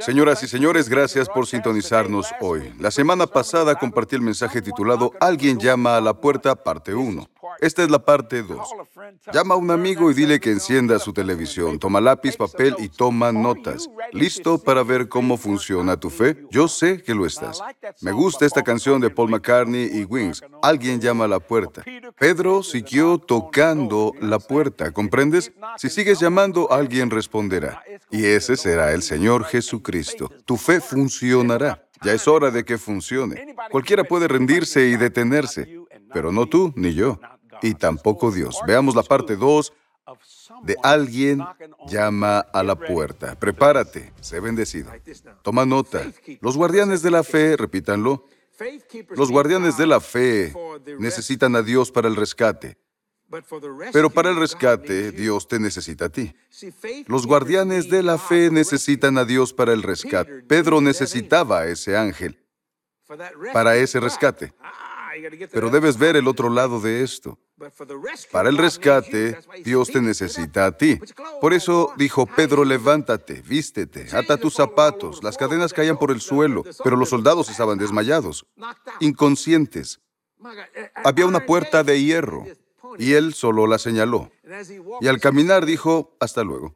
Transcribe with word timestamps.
Señoras 0.00 0.42
y 0.42 0.48
señores, 0.48 0.88
gracias 0.88 1.28
por 1.28 1.46
sintonizarnos 1.46 2.26
hoy. 2.40 2.72
La 2.78 2.90
semana 2.90 3.26
pasada 3.26 3.74
compartí 3.74 4.16
el 4.16 4.22
mensaje 4.22 4.62
titulado 4.62 5.12
Alguien 5.20 5.58
llama 5.58 5.96
a 5.96 6.00
la 6.00 6.14
puerta, 6.14 6.54
parte 6.56 6.94
1. 6.94 7.28
Esta 7.58 7.82
es 7.82 7.90
la 7.90 8.04
parte 8.04 8.42
2. 8.42 8.58
Llama 9.32 9.54
a 9.54 9.58
un 9.58 9.70
amigo 9.70 10.10
y 10.10 10.14
dile 10.14 10.40
que 10.40 10.50
encienda 10.50 10.98
su 10.98 11.12
televisión. 11.12 11.78
Toma 11.78 12.00
lápiz, 12.00 12.36
papel 12.36 12.74
y 12.78 12.88
toma 12.88 13.32
notas. 13.32 13.88
¿Listo 14.12 14.58
para 14.58 14.82
ver 14.82 15.08
cómo 15.08 15.36
funciona 15.36 15.98
tu 15.98 16.10
fe? 16.10 16.44
Yo 16.50 16.68
sé 16.68 17.02
que 17.02 17.14
lo 17.14 17.26
estás. 17.26 17.60
Me 18.00 18.12
gusta 18.12 18.46
esta 18.46 18.62
canción 18.62 19.00
de 19.00 19.10
Paul 19.10 19.30
McCartney 19.30 19.90
y 19.92 20.04
Wings. 20.04 20.42
Alguien 20.62 21.00
llama 21.00 21.24
a 21.24 21.28
la 21.28 21.40
puerta. 21.40 21.82
Pedro 22.18 22.62
siguió 22.62 23.18
tocando 23.18 24.12
la 24.20 24.38
puerta, 24.38 24.92
¿comprendes? 24.92 25.52
Si 25.76 25.88
sigues 25.88 26.20
llamando, 26.20 26.70
alguien 26.72 27.10
responderá. 27.10 27.82
Y 28.10 28.24
ese 28.24 28.56
será 28.56 28.92
el 28.92 29.02
Señor 29.02 29.44
Jesucristo. 29.44 30.30
Tu 30.44 30.56
fe 30.56 30.80
funcionará. 30.80 31.86
Ya 32.02 32.12
es 32.12 32.26
hora 32.26 32.50
de 32.50 32.64
que 32.64 32.78
funcione. 32.78 33.54
Cualquiera 33.70 34.04
puede 34.04 34.26
rendirse 34.26 34.86
y 34.86 34.96
detenerse, 34.96 35.76
pero 36.12 36.32
no 36.32 36.46
tú 36.46 36.72
ni 36.74 36.94
yo 36.94 37.20
y 37.62 37.74
tampoco 37.74 38.30
Dios. 38.30 38.58
Veamos 38.66 38.94
la 38.94 39.02
parte 39.02 39.36
2 39.36 39.72
de 40.62 40.76
alguien 40.82 41.44
llama 41.86 42.40
a 42.40 42.62
la 42.62 42.74
puerta. 42.74 43.38
Prepárate, 43.38 44.12
sé 44.20 44.40
bendecido. 44.40 44.90
Toma 45.42 45.64
nota. 45.64 46.02
Los 46.40 46.56
guardianes 46.56 47.02
de 47.02 47.10
la 47.10 47.22
fe, 47.22 47.56
repítanlo, 47.56 48.26
los 49.10 49.30
guardianes 49.30 49.76
de 49.78 49.86
la 49.86 50.00
fe 50.00 50.52
necesitan 50.98 51.56
a 51.56 51.62
Dios 51.62 51.90
para 51.90 52.08
el 52.08 52.16
rescate. 52.16 52.78
Pero 53.92 54.10
para 54.10 54.30
el 54.30 54.36
rescate, 54.36 55.12
Dios 55.12 55.46
te 55.46 55.60
necesita 55.60 56.06
a 56.06 56.08
ti. 56.08 56.34
Los 57.06 57.26
guardianes 57.26 57.88
de 57.88 58.02
la 58.02 58.18
fe 58.18 58.50
necesitan 58.50 59.18
a 59.18 59.24
Dios 59.24 59.54
para 59.54 59.72
el 59.72 59.84
rescate. 59.84 60.42
Pedro 60.42 60.80
necesitaba 60.80 61.60
a 61.60 61.66
ese 61.68 61.96
ángel 61.96 62.40
para 63.52 63.76
ese 63.76 64.00
rescate. 64.00 64.52
Pero 65.52 65.70
debes 65.70 65.98
ver 65.98 66.16
el 66.16 66.28
otro 66.28 66.48
lado 66.50 66.80
de 66.80 67.02
esto. 67.02 67.38
Para 68.32 68.48
el 68.48 68.56
rescate, 68.56 69.38
Dios 69.64 69.90
te 69.90 70.00
necesita 70.00 70.66
a 70.66 70.72
ti. 70.72 70.98
Por 71.40 71.52
eso 71.52 71.92
dijo 71.96 72.26
Pedro, 72.26 72.64
levántate, 72.64 73.42
vístete, 73.42 74.06
ata 74.12 74.36
tus 74.36 74.54
zapatos. 74.54 75.22
Las 75.22 75.36
cadenas 75.36 75.72
caían 75.72 75.98
por 75.98 76.10
el 76.10 76.20
suelo, 76.20 76.64
pero 76.82 76.96
los 76.96 77.10
soldados 77.10 77.50
estaban 77.50 77.78
desmayados, 77.78 78.46
inconscientes. 79.00 80.00
Había 81.04 81.26
una 81.26 81.44
puerta 81.44 81.84
de 81.84 82.02
hierro 82.02 82.46
y 82.98 83.12
él 83.12 83.34
solo 83.34 83.66
la 83.66 83.78
señaló. 83.78 84.30
Y 85.00 85.08
al 85.08 85.20
caminar 85.20 85.66
dijo, 85.66 86.16
hasta 86.18 86.42
luego. 86.42 86.74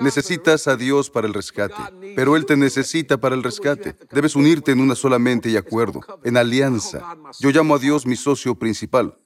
Necesitas 0.00 0.68
a 0.68 0.76
Dios 0.76 1.10
para 1.10 1.26
el 1.26 1.34
rescate, 1.34 1.76
pero 2.14 2.36
Él 2.36 2.44
te 2.44 2.56
necesita 2.56 3.18
para 3.18 3.34
el 3.34 3.42
rescate. 3.42 3.94
Debes 4.12 4.36
unirte 4.36 4.72
en 4.72 4.80
una 4.80 4.94
sola 4.94 5.18
mente 5.18 5.48
y 5.48 5.56
acuerdo, 5.56 6.00
en 6.24 6.36
alianza. 6.36 7.16
Yo 7.40 7.50
llamo 7.50 7.74
a 7.74 7.78
Dios 7.78 8.06
mi 8.06 8.16
socio 8.16 8.54
principal. 8.54 9.16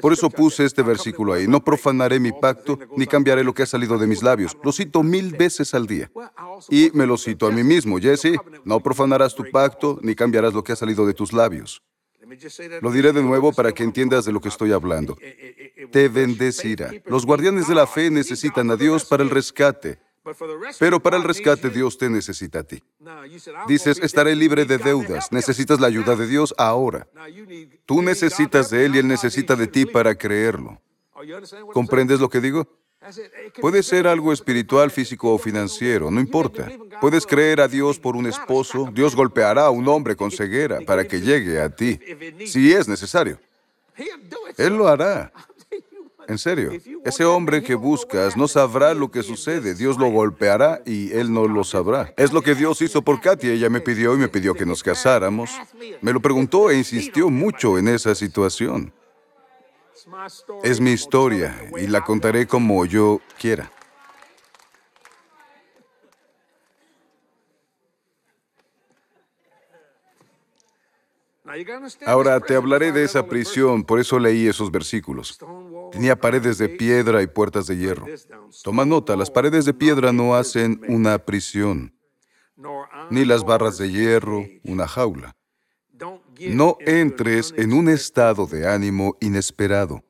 Por 0.00 0.12
eso 0.12 0.28
puse 0.28 0.64
este 0.64 0.82
versículo 0.82 1.32
ahí. 1.32 1.46
No 1.46 1.62
profanaré 1.62 2.18
mi 2.18 2.32
pacto 2.32 2.78
ni 2.96 3.06
cambiaré 3.06 3.44
lo 3.44 3.54
que 3.54 3.62
ha 3.62 3.66
salido 3.66 3.96
de 3.96 4.08
mis 4.08 4.22
labios. 4.22 4.56
Lo 4.64 4.72
cito 4.72 5.04
mil 5.04 5.36
veces 5.36 5.72
al 5.74 5.86
día. 5.86 6.10
Y 6.68 6.90
me 6.94 7.06
lo 7.06 7.16
cito 7.16 7.46
a 7.46 7.52
mí 7.52 7.62
mismo. 7.62 7.98
Jesse, 7.98 8.36
no 8.64 8.80
profanarás 8.80 9.36
tu 9.36 9.48
pacto 9.50 10.00
ni 10.02 10.16
cambiarás 10.16 10.52
lo 10.52 10.64
que 10.64 10.72
ha 10.72 10.76
salido 10.76 11.06
de 11.06 11.14
tus 11.14 11.32
labios. 11.32 11.80
Lo 12.82 12.90
diré 12.90 13.12
de 13.12 13.22
nuevo 13.22 13.52
para 13.52 13.72
que 13.72 13.84
entiendas 13.84 14.24
de 14.24 14.32
lo 14.32 14.40
que 14.40 14.48
estoy 14.48 14.72
hablando. 14.72 15.16
Te 15.90 16.08
bendecirá. 16.08 16.90
Los 17.06 17.26
guardianes 17.26 17.68
de 17.68 17.74
la 17.74 17.86
fe 17.86 18.10
necesitan 18.10 18.70
a 18.70 18.76
Dios 18.76 19.04
para 19.04 19.22
el 19.22 19.30
rescate. 19.30 19.98
Pero 20.78 21.00
para 21.00 21.16
el 21.16 21.22
rescate 21.22 21.70
Dios 21.70 21.98
te 21.98 22.10
necesita 22.10 22.60
a 22.60 22.64
ti. 22.64 22.82
Dices, 23.68 23.98
estaré 24.02 24.34
libre 24.34 24.64
de 24.64 24.78
deudas. 24.78 25.30
Necesitas 25.30 25.78
la 25.78 25.86
ayuda 25.86 26.16
de 26.16 26.26
Dios 26.26 26.54
ahora. 26.58 27.06
Tú 27.84 28.02
necesitas 28.02 28.70
de 28.70 28.86
Él 28.86 28.96
y 28.96 28.98
Él 28.98 29.08
necesita 29.08 29.54
de 29.54 29.66
ti 29.66 29.86
para 29.86 30.14
creerlo. 30.16 30.80
¿Comprendes 31.72 32.20
lo 32.20 32.28
que 32.28 32.40
digo? 32.40 32.66
Puede 33.60 33.82
ser 33.82 34.08
algo 34.08 34.32
espiritual, 34.32 34.90
físico 34.90 35.32
o 35.32 35.38
financiero, 35.38 36.10
no 36.10 36.20
importa. 36.20 36.68
Puedes 37.00 37.24
creer 37.24 37.60
a 37.60 37.68
Dios 37.68 37.98
por 38.00 38.16
un 38.16 38.26
esposo. 38.26 38.90
Dios 38.92 39.14
golpeará 39.14 39.66
a 39.66 39.70
un 39.70 39.86
hombre 39.86 40.16
con 40.16 40.30
ceguera 40.30 40.80
para 40.80 41.06
que 41.06 41.20
llegue 41.20 41.60
a 41.60 41.70
ti, 41.70 42.00
si 42.46 42.72
es 42.72 42.88
necesario. 42.88 43.38
Él 44.56 44.76
lo 44.76 44.88
hará. 44.88 45.32
En 46.28 46.38
serio, 46.38 46.72
ese 47.04 47.24
hombre 47.24 47.62
que 47.62 47.74
buscas 47.74 48.36
no 48.36 48.48
sabrá 48.48 48.94
lo 48.94 49.10
que 49.10 49.22
sucede. 49.22 49.74
Dios 49.74 49.98
lo 49.98 50.10
golpeará 50.10 50.82
y 50.84 51.12
él 51.12 51.32
no 51.32 51.46
lo 51.46 51.64
sabrá. 51.64 52.12
Es 52.16 52.32
lo 52.32 52.42
que 52.42 52.54
Dios 52.54 52.82
hizo 52.82 53.02
por 53.02 53.20
Katy. 53.20 53.48
Ella 53.48 53.70
me 53.70 53.80
pidió 53.80 54.14
y 54.14 54.18
me 54.18 54.28
pidió 54.28 54.54
que 54.54 54.66
nos 54.66 54.82
casáramos. 54.82 55.50
Me 56.00 56.12
lo 56.12 56.20
preguntó 56.20 56.70
e 56.70 56.78
insistió 56.78 57.30
mucho 57.30 57.78
en 57.78 57.88
esa 57.88 58.14
situación. 58.14 58.92
Es 60.62 60.80
mi 60.80 60.90
historia 60.90 61.54
y 61.76 61.86
la 61.86 62.02
contaré 62.02 62.46
como 62.46 62.84
yo 62.84 63.20
quiera. 63.38 63.70
Ahora 72.04 72.40
te 72.40 72.54
hablaré 72.54 72.92
de 72.92 73.04
esa 73.04 73.26
prisión, 73.26 73.84
por 73.84 74.00
eso 74.00 74.18
leí 74.18 74.46
esos 74.46 74.70
versículos. 74.70 75.38
Tenía 75.92 76.16
paredes 76.16 76.58
de 76.58 76.68
piedra 76.68 77.22
y 77.22 77.26
puertas 77.26 77.66
de 77.66 77.76
hierro. 77.76 78.06
Toma 78.62 78.84
nota, 78.84 79.16
las 79.16 79.30
paredes 79.30 79.64
de 79.64 79.74
piedra 79.74 80.12
no 80.12 80.34
hacen 80.34 80.80
una 80.88 81.18
prisión, 81.18 81.94
ni 83.10 83.24
las 83.24 83.44
barras 83.44 83.78
de 83.78 83.90
hierro 83.90 84.44
una 84.64 84.88
jaula. 84.88 85.36
No 86.50 86.76
entres 86.80 87.54
en 87.56 87.72
un 87.72 87.88
estado 87.88 88.46
de 88.46 88.68
ánimo 88.68 89.16
inesperado. 89.20 90.04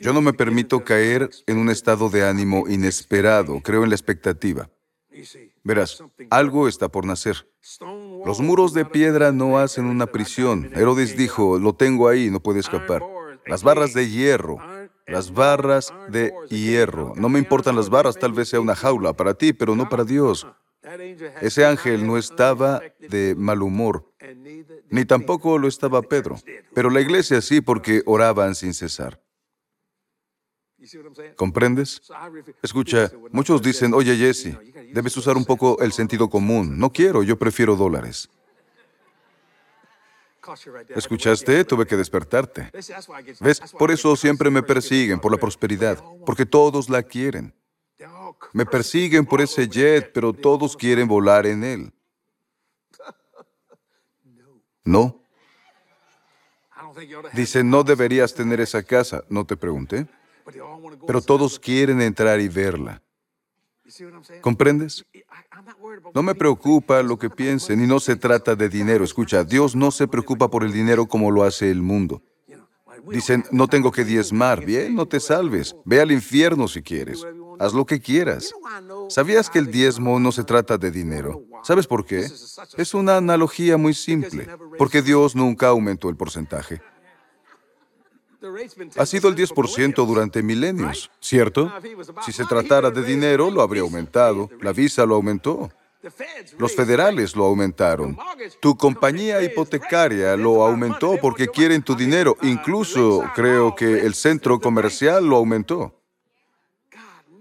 Yo 0.00 0.12
no 0.12 0.20
me 0.20 0.32
permito 0.32 0.84
caer 0.84 1.30
en 1.46 1.58
un 1.58 1.70
estado 1.70 2.08
de 2.10 2.26
ánimo 2.26 2.68
inesperado, 2.68 3.60
creo 3.62 3.84
en 3.84 3.90
la 3.90 3.94
expectativa. 3.94 4.68
Verás, 5.62 6.02
algo 6.30 6.68
está 6.68 6.88
por 6.88 7.06
nacer. 7.06 7.48
Los 8.26 8.40
muros 8.40 8.74
de 8.74 8.84
piedra 8.84 9.30
no 9.30 9.56
hacen 9.56 9.86
una 9.86 10.06
prisión. 10.06 10.68
Herodes 10.74 11.16
dijo, 11.16 11.60
lo 11.60 11.74
tengo 11.74 12.08
ahí, 12.08 12.28
no 12.28 12.40
puede 12.40 12.58
escapar. 12.58 13.00
Las 13.46 13.62
barras 13.62 13.94
de 13.94 14.10
hierro, 14.10 14.58
las 15.06 15.32
barras 15.32 15.94
de 16.08 16.34
hierro. 16.50 17.12
No 17.14 17.28
me 17.28 17.38
importan 17.38 17.76
las 17.76 17.88
barras, 17.88 18.18
tal 18.18 18.32
vez 18.32 18.48
sea 18.48 18.58
una 18.58 18.74
jaula 18.74 19.12
para 19.12 19.34
ti, 19.34 19.52
pero 19.52 19.76
no 19.76 19.88
para 19.88 20.02
Dios. 20.02 20.44
Ese 21.40 21.64
ángel 21.64 22.04
no 22.04 22.18
estaba 22.18 22.82
de 22.98 23.36
mal 23.38 23.62
humor, 23.62 24.12
ni 24.90 25.04
tampoco 25.04 25.56
lo 25.58 25.68
estaba 25.68 26.02
Pedro, 26.02 26.36
pero 26.74 26.90
la 26.90 27.00
iglesia 27.00 27.40
sí 27.40 27.60
porque 27.60 28.02
oraban 28.06 28.56
sin 28.56 28.74
cesar. 28.74 29.20
¿Comprendes? 31.36 32.00
Escucha, 32.62 33.10
muchos 33.32 33.62
dicen, 33.62 33.94
oye 33.94 34.16
Jesse, 34.16 34.56
debes 34.92 35.16
usar 35.16 35.36
un 35.36 35.44
poco 35.44 35.80
el 35.80 35.92
sentido 35.92 36.28
común. 36.28 36.78
No 36.78 36.90
quiero, 36.90 37.22
yo 37.22 37.38
prefiero 37.38 37.76
dólares. 37.76 38.28
¿Escuchaste? 40.94 41.64
Tuve 41.64 41.86
que 41.86 41.96
despertarte. 41.96 42.70
¿Ves? 43.40 43.60
Por 43.78 43.90
eso 43.90 44.14
siempre 44.16 44.50
me 44.50 44.62
persiguen, 44.62 45.18
por 45.18 45.32
la 45.32 45.38
prosperidad, 45.38 46.02
porque 46.24 46.46
todos 46.46 46.88
la 46.88 47.02
quieren. 47.02 47.52
Me 48.52 48.66
persiguen 48.66 49.26
por 49.26 49.40
ese 49.40 49.68
jet, 49.68 50.12
pero 50.12 50.32
todos 50.32 50.76
quieren 50.76 51.08
volar 51.08 51.46
en 51.46 51.64
él. 51.64 51.92
No. 54.84 55.20
Dicen, 57.32 57.68
no 57.68 57.82
deberías 57.82 58.32
tener 58.32 58.60
esa 58.60 58.84
casa. 58.84 59.24
No 59.28 59.44
te 59.44 59.56
pregunté. 59.56 60.06
Pero 61.06 61.20
todos 61.20 61.58
quieren 61.58 62.00
entrar 62.00 62.40
y 62.40 62.48
verla. 62.48 63.02
¿Comprendes? 64.40 65.04
No 66.14 66.22
me 66.22 66.34
preocupa 66.34 67.02
lo 67.02 67.18
que 67.18 67.30
piensen 67.30 67.82
y 67.82 67.86
no 67.86 68.00
se 68.00 68.16
trata 68.16 68.56
de 68.56 68.68
dinero. 68.68 69.04
Escucha, 69.04 69.44
Dios 69.44 69.76
no 69.76 69.90
se 69.90 70.08
preocupa 70.08 70.50
por 70.50 70.64
el 70.64 70.72
dinero 70.72 71.06
como 71.06 71.30
lo 71.30 71.44
hace 71.44 71.70
el 71.70 71.82
mundo. 71.82 72.22
Dicen, 73.08 73.44
no 73.52 73.68
tengo 73.68 73.92
que 73.92 74.04
diezmar. 74.04 74.64
Bien, 74.64 74.94
no 74.94 75.06
te 75.06 75.20
salves. 75.20 75.76
Ve 75.84 76.00
al 76.00 76.10
infierno 76.10 76.66
si 76.66 76.82
quieres. 76.82 77.24
Haz 77.58 77.72
lo 77.72 77.86
que 77.86 78.00
quieras. 78.00 78.52
¿Sabías 79.08 79.48
que 79.48 79.58
el 79.58 79.70
diezmo 79.70 80.18
no 80.18 80.32
se 80.32 80.44
trata 80.44 80.76
de 80.76 80.90
dinero? 80.90 81.44
¿Sabes 81.62 81.86
por 81.86 82.04
qué? 82.04 82.28
Es 82.76 82.94
una 82.94 83.16
analogía 83.16 83.76
muy 83.76 83.94
simple. 83.94 84.48
Porque 84.78 85.02
Dios 85.02 85.36
nunca 85.36 85.68
aumentó 85.68 86.08
el 86.08 86.16
porcentaje. 86.16 86.80
Ha 88.96 89.06
sido 89.06 89.28
el 89.28 89.36
10% 89.36 90.06
durante 90.06 90.42
milenios, 90.42 91.10
¿cierto? 91.20 91.72
Si 92.24 92.32
se 92.32 92.44
tratara 92.44 92.90
de 92.90 93.02
dinero, 93.02 93.50
lo 93.50 93.62
habría 93.62 93.82
aumentado. 93.82 94.50
La 94.60 94.72
visa 94.72 95.04
lo 95.06 95.14
aumentó. 95.14 95.70
Los 96.58 96.74
federales 96.74 97.34
lo 97.34 97.44
aumentaron. 97.46 98.16
Tu 98.60 98.76
compañía 98.76 99.42
hipotecaria 99.42 100.36
lo 100.36 100.64
aumentó 100.64 101.16
porque 101.20 101.48
quieren 101.48 101.82
tu 101.82 101.94
dinero. 101.94 102.36
Incluso 102.42 103.24
creo 103.34 103.74
que 103.74 104.00
el 104.00 104.14
centro 104.14 104.60
comercial 104.60 105.26
lo 105.26 105.36
aumentó. 105.36 106.00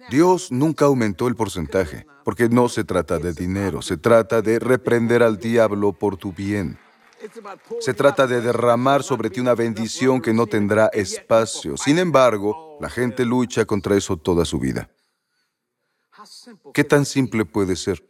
Dios 0.09 0.51
nunca 0.51 0.85
aumentó 0.85 1.27
el 1.27 1.35
porcentaje, 1.35 2.05
porque 2.23 2.47
no 2.47 2.69
se 2.69 2.83
trata 2.83 3.17
de 3.17 3.33
dinero, 3.33 3.81
se 3.81 3.97
trata 3.97 4.41
de 4.41 4.59
reprender 4.59 5.23
al 5.23 5.37
diablo 5.39 5.93
por 5.93 6.15
tu 6.17 6.31
bien. 6.31 6.77
Se 7.79 7.93
trata 7.93 8.27
de 8.27 8.41
derramar 8.41 9.03
sobre 9.03 9.29
ti 9.29 9.39
una 9.39 9.55
bendición 9.55 10.21
que 10.21 10.33
no 10.33 10.47
tendrá 10.47 10.87
espacio. 10.87 11.77
Sin 11.77 11.99
embargo, 11.99 12.77
la 12.81 12.89
gente 12.89 13.25
lucha 13.25 13.65
contra 13.65 13.95
eso 13.95 14.17
toda 14.17 14.45
su 14.45 14.59
vida. 14.59 14.89
¿Qué 16.73 16.83
tan 16.83 17.05
simple 17.05 17.45
puede 17.45 17.75
ser? 17.75 18.03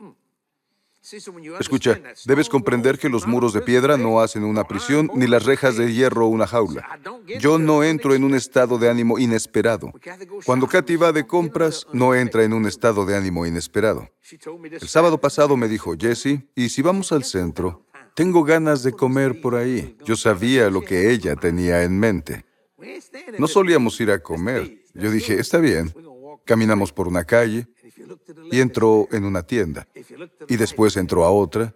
Escucha, 1.59 2.01
debes 2.25 2.49
comprender 2.49 2.97
que 2.97 3.09
los 3.09 3.27
muros 3.27 3.53
de 3.53 3.61
piedra 3.61 3.95
no 3.95 4.21
hacen 4.21 4.43
una 4.43 4.63
prisión, 4.63 5.11
ni 5.13 5.27
las 5.27 5.45
rejas 5.45 5.77
de 5.77 5.93
hierro 5.93 6.25
una 6.25 6.47
jaula. 6.47 6.99
Yo 7.39 7.59
no 7.59 7.83
entro 7.83 8.15
en 8.15 8.23
un 8.23 8.33
estado 8.33 8.79
de 8.79 8.89
ánimo 8.89 9.19
inesperado. 9.19 9.93
Cuando 10.45 10.67
Katy 10.67 10.95
va 10.95 11.11
de 11.11 11.27
compras, 11.27 11.85
no 11.93 12.15
entra 12.15 12.43
en 12.43 12.53
un 12.53 12.65
estado 12.65 13.05
de 13.05 13.15
ánimo 13.15 13.45
inesperado. 13.45 14.09
El 14.63 14.87
sábado 14.87 15.19
pasado 15.19 15.55
me 15.57 15.67
dijo, 15.67 15.93
Jesse, 15.95 16.39
¿y 16.55 16.69
si 16.69 16.81
vamos 16.81 17.11
al 17.11 17.23
centro? 17.23 17.84
Tengo 18.15 18.43
ganas 18.43 18.81
de 18.81 18.93
comer 18.93 19.41
por 19.41 19.55
ahí. 19.55 19.97
Yo 20.05 20.15
sabía 20.15 20.69
lo 20.69 20.81
que 20.81 21.11
ella 21.11 21.35
tenía 21.35 21.83
en 21.83 21.99
mente. 21.99 22.45
No 23.37 23.47
solíamos 23.47 23.99
ir 23.99 24.09
a 24.09 24.23
comer. 24.23 24.83
Yo 24.93 25.11
dije, 25.11 25.39
está 25.39 25.59
bien. 25.59 25.93
Caminamos 26.45 26.93
por 26.93 27.07
una 27.07 27.25
calle 27.25 27.67
y 28.51 28.61
entró 28.61 29.07
en 29.11 29.25
una 29.25 29.43
tienda. 29.43 29.87
Y 30.47 30.55
después 30.55 30.95
entró 30.95 31.25
a 31.25 31.31
otra. 31.31 31.75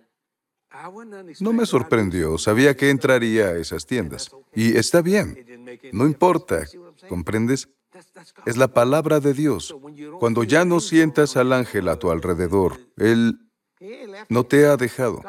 No 1.41 1.51
me 1.51 1.65
sorprendió, 1.65 2.37
sabía 2.37 2.75
que 2.77 2.89
entraría 2.89 3.47
a 3.47 3.57
esas 3.57 3.85
tiendas. 3.85 4.31
Y 4.53 4.77
está 4.77 5.01
bien, 5.01 5.45
no 5.91 6.05
importa, 6.05 6.65
¿comprendes? 7.09 7.67
Es 8.45 8.55
la 8.55 8.69
palabra 8.69 9.19
de 9.19 9.33
Dios. 9.33 9.75
Cuando 10.19 10.43
ya 10.43 10.63
no 10.63 10.79
sientas 10.79 11.35
al 11.35 11.51
ángel 11.51 11.89
a 11.89 11.97
tu 11.97 12.11
alrededor, 12.11 12.79
Él 12.95 13.48
no 14.27 14.43
te 14.43 14.65
ha 14.65 14.77
dejado. 14.77 15.21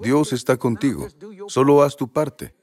Dios 0.00 0.32
está 0.32 0.56
contigo. 0.56 1.08
Solo 1.48 1.82
haz 1.82 1.96
tu 1.96 2.08
parte. 2.08 2.54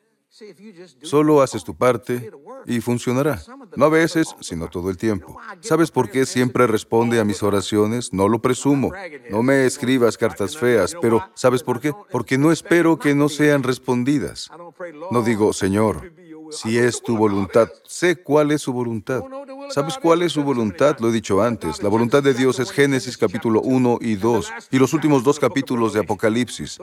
Solo 1.04 1.42
haces 1.44 1.64
tu 1.64 1.76
parte 1.76 2.32
y 2.66 2.82
funcionará. 2.82 3.40
No 3.76 3.86
a 3.86 3.90
veces, 3.90 4.36
sino 4.42 4.68
todo 4.68 4.90
el 4.90 4.98
tiempo. 4.98 5.40
¿Sabes 5.62 5.92
por 5.92 6.10
qué 6.10 6.26
siempre 6.26 6.66
responde 6.66 7.20
a 7.20 7.24
mis 7.24 7.44
oraciones? 7.44 8.14
No 8.14 8.28
lo 8.28 8.42
presumo. 8.42 8.92
No 9.30 9.44
me 9.44 9.66
escribas 9.66 10.18
cartas 10.18 10.58
feas, 10.58 10.96
pero 11.00 11.24
¿sabes 11.36 11.62
por 11.62 11.80
qué? 11.80 11.94
Porque 12.12 12.40
no 12.40 12.52
espero 12.52 12.98
que 12.98 13.14
no 13.14 13.30
sean 13.30 13.62
respondidas. 13.62 14.50
No 15.12 15.22
digo, 15.22 15.54
Señor, 15.54 16.12
si 16.50 16.80
es 16.80 17.02
tu 17.02 17.16
voluntad, 17.16 17.70
sé 17.84 18.16
cuál 18.16 18.52
es 18.52 18.62
su 18.62 18.74
voluntad. 18.74 19.24
¿Sabes 19.74 19.98
cuál 19.98 20.22
es 20.22 20.34
su 20.34 20.44
voluntad? 20.44 20.98
Lo 21.00 21.10
he 21.10 21.12
dicho 21.12 21.42
antes. 21.42 21.81
La 21.81 21.90
voluntad 21.90 22.22
de 22.22 22.36
Dios 22.36 22.60
es 22.60 22.70
Génesis 22.70 23.18
capítulo 23.18 23.60
1 23.62 23.98
y 24.02 24.14
2 24.14 24.54
y 24.70 24.78
los 24.78 24.94
últimos 24.94 25.24
dos 25.24 25.40
capítulos 25.40 25.94
de 25.94 26.02
Apocalipsis. 26.02 26.78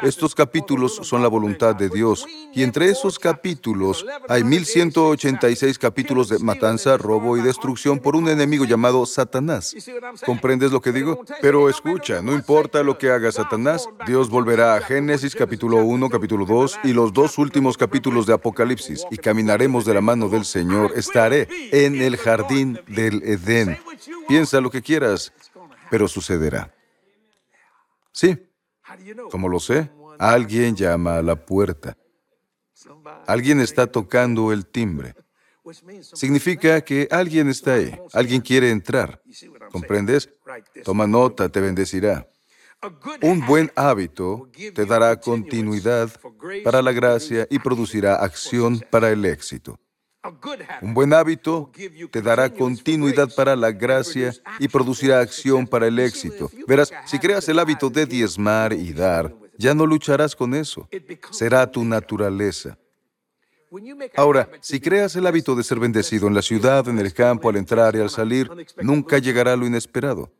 Estos 0.00 0.34
capítulos 0.34 1.00
son 1.02 1.20
la 1.20 1.28
voluntad 1.28 1.76
de 1.76 1.90
Dios 1.90 2.24
y 2.54 2.62
entre 2.62 2.88
esos 2.88 3.18
capítulos 3.18 4.06
hay 4.26 4.42
1186 4.42 5.78
capítulos 5.78 6.30
de 6.30 6.38
matanza, 6.38 6.96
robo 6.96 7.36
y 7.36 7.42
destrucción 7.42 7.98
por 7.98 8.16
un 8.16 8.30
enemigo 8.30 8.64
llamado 8.64 9.04
Satanás. 9.04 9.76
¿Comprendes 10.24 10.72
lo 10.72 10.80
que 10.80 10.92
digo? 10.92 11.22
Pero 11.42 11.68
escucha, 11.68 12.22
no 12.22 12.32
importa 12.32 12.82
lo 12.82 12.96
que 12.96 13.10
haga 13.10 13.30
Satanás, 13.32 13.86
Dios 14.06 14.30
volverá 14.30 14.76
a 14.76 14.80
Génesis 14.80 15.34
capítulo 15.34 15.84
1, 15.84 16.08
capítulo 16.08 16.46
2 16.46 16.80
y 16.84 16.94
los 16.94 17.12
dos 17.12 17.36
últimos 17.36 17.76
capítulos 17.76 18.24
de 18.24 18.32
Apocalipsis 18.32 19.04
y 19.10 19.18
caminaremos 19.18 19.84
de 19.84 19.92
la 19.92 20.00
mano 20.00 20.30
del 20.30 20.46
Señor. 20.46 20.92
Estaré 20.96 21.46
en 21.70 22.00
el 22.00 22.16
jardín 22.16 22.29
del 22.36 23.22
Edén. 23.22 23.78
Piensa 24.28 24.60
lo 24.60 24.70
que 24.70 24.82
quieras, 24.82 25.32
pero 25.90 26.08
sucederá. 26.08 26.72
Sí, 28.12 28.38
como 29.30 29.48
lo 29.48 29.60
sé, 29.60 29.90
alguien 30.18 30.76
llama 30.76 31.18
a 31.18 31.22
la 31.22 31.36
puerta. 31.36 31.96
Alguien 33.26 33.60
está 33.60 33.86
tocando 33.86 34.52
el 34.52 34.66
timbre. 34.66 35.14
Significa 36.14 36.80
que 36.80 37.06
alguien 37.10 37.48
está 37.48 37.74
ahí, 37.74 37.96
alguien 38.12 38.40
quiere 38.40 38.70
entrar. 38.70 39.22
¿Comprendes? 39.70 40.30
Toma 40.84 41.06
nota, 41.06 41.48
te 41.48 41.60
bendecirá. 41.60 42.26
Un 43.20 43.44
buen 43.46 43.70
hábito 43.76 44.48
te 44.74 44.86
dará 44.86 45.20
continuidad 45.20 46.10
para 46.64 46.80
la 46.80 46.92
gracia 46.92 47.46
y 47.50 47.58
producirá 47.58 48.16
acción 48.16 48.82
para 48.90 49.10
el 49.10 49.24
éxito. 49.26 49.78
Un 50.82 50.92
buen 50.92 51.12
hábito 51.14 51.70
te 52.10 52.20
dará 52.20 52.52
continuidad 52.52 53.28
para 53.34 53.56
la 53.56 53.72
gracia 53.72 54.32
y 54.58 54.68
producirá 54.68 55.20
acción 55.20 55.66
para 55.66 55.86
el 55.86 55.98
éxito. 55.98 56.50
Verás, 56.66 56.92
si 57.06 57.18
creas 57.18 57.48
el 57.48 57.58
hábito 57.58 57.88
de 57.88 58.04
diezmar 58.04 58.72
y 58.72 58.92
dar, 58.92 59.34
ya 59.56 59.74
no 59.74 59.86
lucharás 59.86 60.36
con 60.36 60.54
eso. 60.54 60.88
Será 61.30 61.70
tu 61.70 61.84
naturaleza. 61.84 62.76
Ahora, 64.16 64.48
si 64.60 64.80
creas 64.80 65.14
el 65.16 65.26
hábito 65.26 65.54
de 65.54 65.62
ser 65.62 65.78
bendecido 65.78 66.26
en 66.26 66.34
la 66.34 66.42
ciudad, 66.42 66.86
en 66.88 66.98
el 66.98 67.14
campo, 67.14 67.48
al 67.48 67.56
entrar 67.56 67.94
y 67.94 68.00
al 68.00 68.10
salir, 68.10 68.50
nunca 68.82 69.18
llegará 69.18 69.56
lo 69.56 69.66
inesperado. 69.66 70.30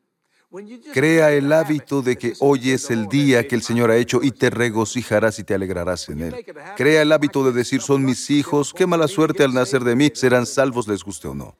Crea 0.92 1.32
el 1.32 1.52
hábito 1.52 2.02
de 2.02 2.16
que 2.16 2.34
hoy 2.40 2.70
es 2.70 2.90
el 2.90 3.06
día 3.06 3.46
que 3.46 3.54
el 3.54 3.62
Señor 3.62 3.90
ha 3.90 3.96
hecho 3.96 4.20
y 4.20 4.32
te 4.32 4.50
regocijarás 4.50 5.38
y 5.38 5.44
te 5.44 5.54
alegrarás 5.54 6.08
en 6.08 6.22
Él. 6.22 6.46
Crea 6.76 7.02
el 7.02 7.12
hábito 7.12 7.44
de 7.44 7.52
decir, 7.52 7.80
son 7.80 8.04
mis 8.04 8.30
hijos, 8.30 8.74
qué 8.74 8.86
mala 8.86 9.06
suerte 9.06 9.44
al 9.44 9.54
nacer 9.54 9.84
de 9.84 9.94
mí, 9.94 10.10
serán 10.12 10.46
salvos 10.46 10.88
les 10.88 11.04
guste 11.04 11.28
o 11.28 11.34
no. 11.34 11.56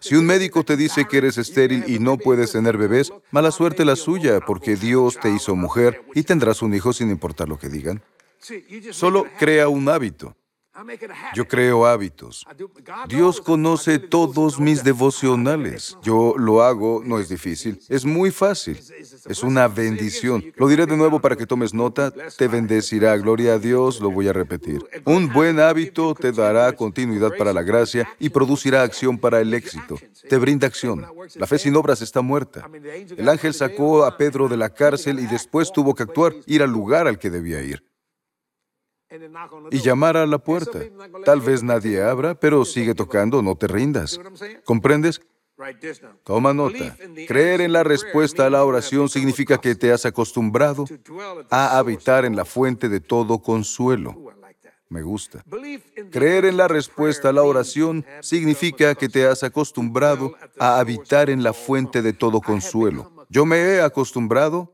Si 0.00 0.16
un 0.16 0.26
médico 0.26 0.64
te 0.64 0.76
dice 0.76 1.06
que 1.06 1.16
eres 1.16 1.38
estéril 1.38 1.84
y 1.88 1.98
no 1.98 2.18
puedes 2.18 2.52
tener 2.52 2.76
bebés, 2.76 3.10
mala 3.30 3.50
suerte 3.50 3.86
la 3.86 3.96
suya, 3.96 4.40
porque 4.40 4.76
Dios 4.76 5.18
te 5.18 5.30
hizo 5.30 5.56
mujer 5.56 6.04
y 6.14 6.24
tendrás 6.24 6.60
un 6.60 6.74
hijo 6.74 6.92
sin 6.92 7.10
importar 7.10 7.48
lo 7.48 7.58
que 7.58 7.70
digan. 7.70 8.02
Solo 8.90 9.26
crea 9.38 9.68
un 9.68 9.88
hábito. 9.88 10.36
Yo 11.34 11.46
creo 11.48 11.86
hábitos. 11.86 12.46
Dios 13.08 13.40
conoce 13.40 13.98
todos 13.98 14.60
mis 14.60 14.84
devocionales. 14.84 15.96
Yo 16.02 16.34
lo 16.36 16.62
hago, 16.62 17.02
no 17.04 17.18
es 17.18 17.28
difícil, 17.28 17.80
es 17.88 18.04
muy 18.04 18.30
fácil. 18.30 18.78
Es 19.28 19.42
una 19.42 19.68
bendición. 19.68 20.44
Lo 20.56 20.68
diré 20.68 20.86
de 20.86 20.96
nuevo 20.96 21.20
para 21.20 21.36
que 21.36 21.46
tomes 21.46 21.74
nota. 21.74 22.10
Te 22.10 22.48
bendecirá. 22.48 23.16
Gloria 23.16 23.54
a 23.54 23.58
Dios, 23.58 24.00
lo 24.00 24.10
voy 24.10 24.28
a 24.28 24.32
repetir. 24.32 24.80
Un 25.04 25.32
buen 25.32 25.58
hábito 25.58 26.14
te 26.14 26.32
dará 26.32 26.72
continuidad 26.72 27.32
para 27.36 27.52
la 27.52 27.62
gracia 27.62 28.08
y 28.18 28.28
producirá 28.30 28.82
acción 28.82 29.18
para 29.18 29.40
el 29.40 29.52
éxito. 29.52 29.96
Te 30.28 30.38
brinda 30.38 30.66
acción. 30.66 31.04
La 31.34 31.46
fe 31.46 31.58
sin 31.58 31.76
obras 31.76 32.00
está 32.00 32.22
muerta. 32.22 32.68
El 33.16 33.28
ángel 33.28 33.54
sacó 33.54 34.04
a 34.04 34.16
Pedro 34.16 34.48
de 34.48 34.56
la 34.56 34.70
cárcel 34.70 35.18
y 35.18 35.26
después 35.26 35.72
tuvo 35.72 35.94
que 35.94 36.04
actuar, 36.04 36.34
ir 36.46 36.62
al 36.62 36.70
lugar 36.70 37.06
al 37.06 37.18
que 37.18 37.30
debía 37.30 37.60
ir 37.62 37.89
y 39.70 39.80
llamar 39.80 40.16
a 40.16 40.26
la 40.26 40.38
puerta. 40.38 40.80
Tal 41.24 41.40
vez 41.40 41.62
nadie 41.62 42.02
abra, 42.02 42.34
pero 42.34 42.64
sigue 42.64 42.94
tocando, 42.94 43.42
no 43.42 43.56
te 43.56 43.66
rindas. 43.66 44.20
¿Comprendes? 44.64 45.20
Toma 46.24 46.54
nota. 46.54 46.96
Creer 47.28 47.60
en 47.60 47.72
la 47.72 47.84
respuesta 47.84 48.46
a 48.46 48.50
la 48.50 48.64
oración 48.64 49.08
significa 49.08 49.58
que 49.58 49.74
te 49.74 49.92
has 49.92 50.06
acostumbrado 50.06 50.86
a 51.50 51.78
habitar 51.78 52.24
en 52.24 52.36
la 52.36 52.44
fuente 52.44 52.88
de 52.88 53.00
todo 53.00 53.40
consuelo. 53.40 54.16
Me 54.88 55.02
gusta. 55.02 55.44
Creer 56.10 56.46
en 56.46 56.56
la 56.56 56.66
respuesta 56.66 57.28
a 57.28 57.32
la 57.32 57.42
oración 57.42 58.04
significa 58.22 58.94
que 58.94 59.08
te 59.08 59.26
has 59.26 59.44
acostumbrado 59.44 60.34
a 60.58 60.80
habitar 60.80 61.30
en 61.30 61.42
la 61.42 61.52
fuente 61.52 62.02
de 62.02 62.12
todo 62.12 62.40
consuelo. 62.40 63.19
Yo 63.32 63.46
me 63.46 63.58
he 63.58 63.80
acostumbrado 63.80 64.72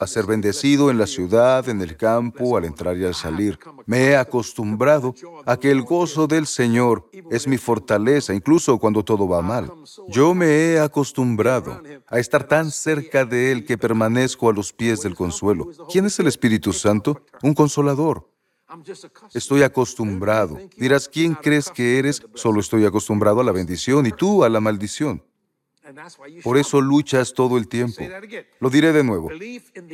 a 0.00 0.06
ser 0.06 0.24
bendecido 0.24 0.90
en 0.90 0.96
la 0.96 1.06
ciudad, 1.06 1.68
en 1.68 1.82
el 1.82 1.98
campo, 1.98 2.56
al 2.56 2.64
entrar 2.64 2.96
y 2.96 3.04
al 3.04 3.14
salir. 3.14 3.58
Me 3.84 4.04
he 4.06 4.16
acostumbrado 4.16 5.14
a 5.44 5.58
que 5.58 5.70
el 5.70 5.82
gozo 5.82 6.26
del 6.26 6.46
Señor 6.46 7.10
es 7.30 7.46
mi 7.46 7.58
fortaleza, 7.58 8.32
incluso 8.32 8.78
cuando 8.78 9.04
todo 9.04 9.28
va 9.28 9.42
mal. 9.42 9.70
Yo 10.08 10.34
me 10.34 10.46
he 10.46 10.80
acostumbrado 10.80 11.82
a 12.06 12.18
estar 12.18 12.48
tan 12.48 12.70
cerca 12.70 13.26
de 13.26 13.52
Él 13.52 13.66
que 13.66 13.76
permanezco 13.76 14.48
a 14.48 14.54
los 14.54 14.72
pies 14.72 15.02
del 15.02 15.14
consuelo. 15.14 15.68
¿Quién 15.90 16.06
es 16.06 16.18
el 16.18 16.28
Espíritu 16.28 16.72
Santo? 16.72 17.20
Un 17.42 17.52
consolador. 17.52 18.26
Estoy 19.34 19.64
acostumbrado. 19.64 20.58
Dirás, 20.78 21.10
¿quién 21.10 21.34
crees 21.34 21.70
que 21.70 21.98
eres? 21.98 22.22
Solo 22.34 22.60
estoy 22.60 22.86
acostumbrado 22.86 23.42
a 23.42 23.44
la 23.44 23.52
bendición 23.52 24.06
y 24.06 24.12
tú 24.12 24.44
a 24.44 24.48
la 24.48 24.60
maldición. 24.60 25.22
Por 26.42 26.58
eso 26.58 26.80
luchas 26.80 27.32
todo 27.34 27.58
el 27.58 27.68
tiempo. 27.68 28.02
Lo 28.60 28.70
diré 28.70 28.92
de 28.92 29.04
nuevo. 29.04 29.30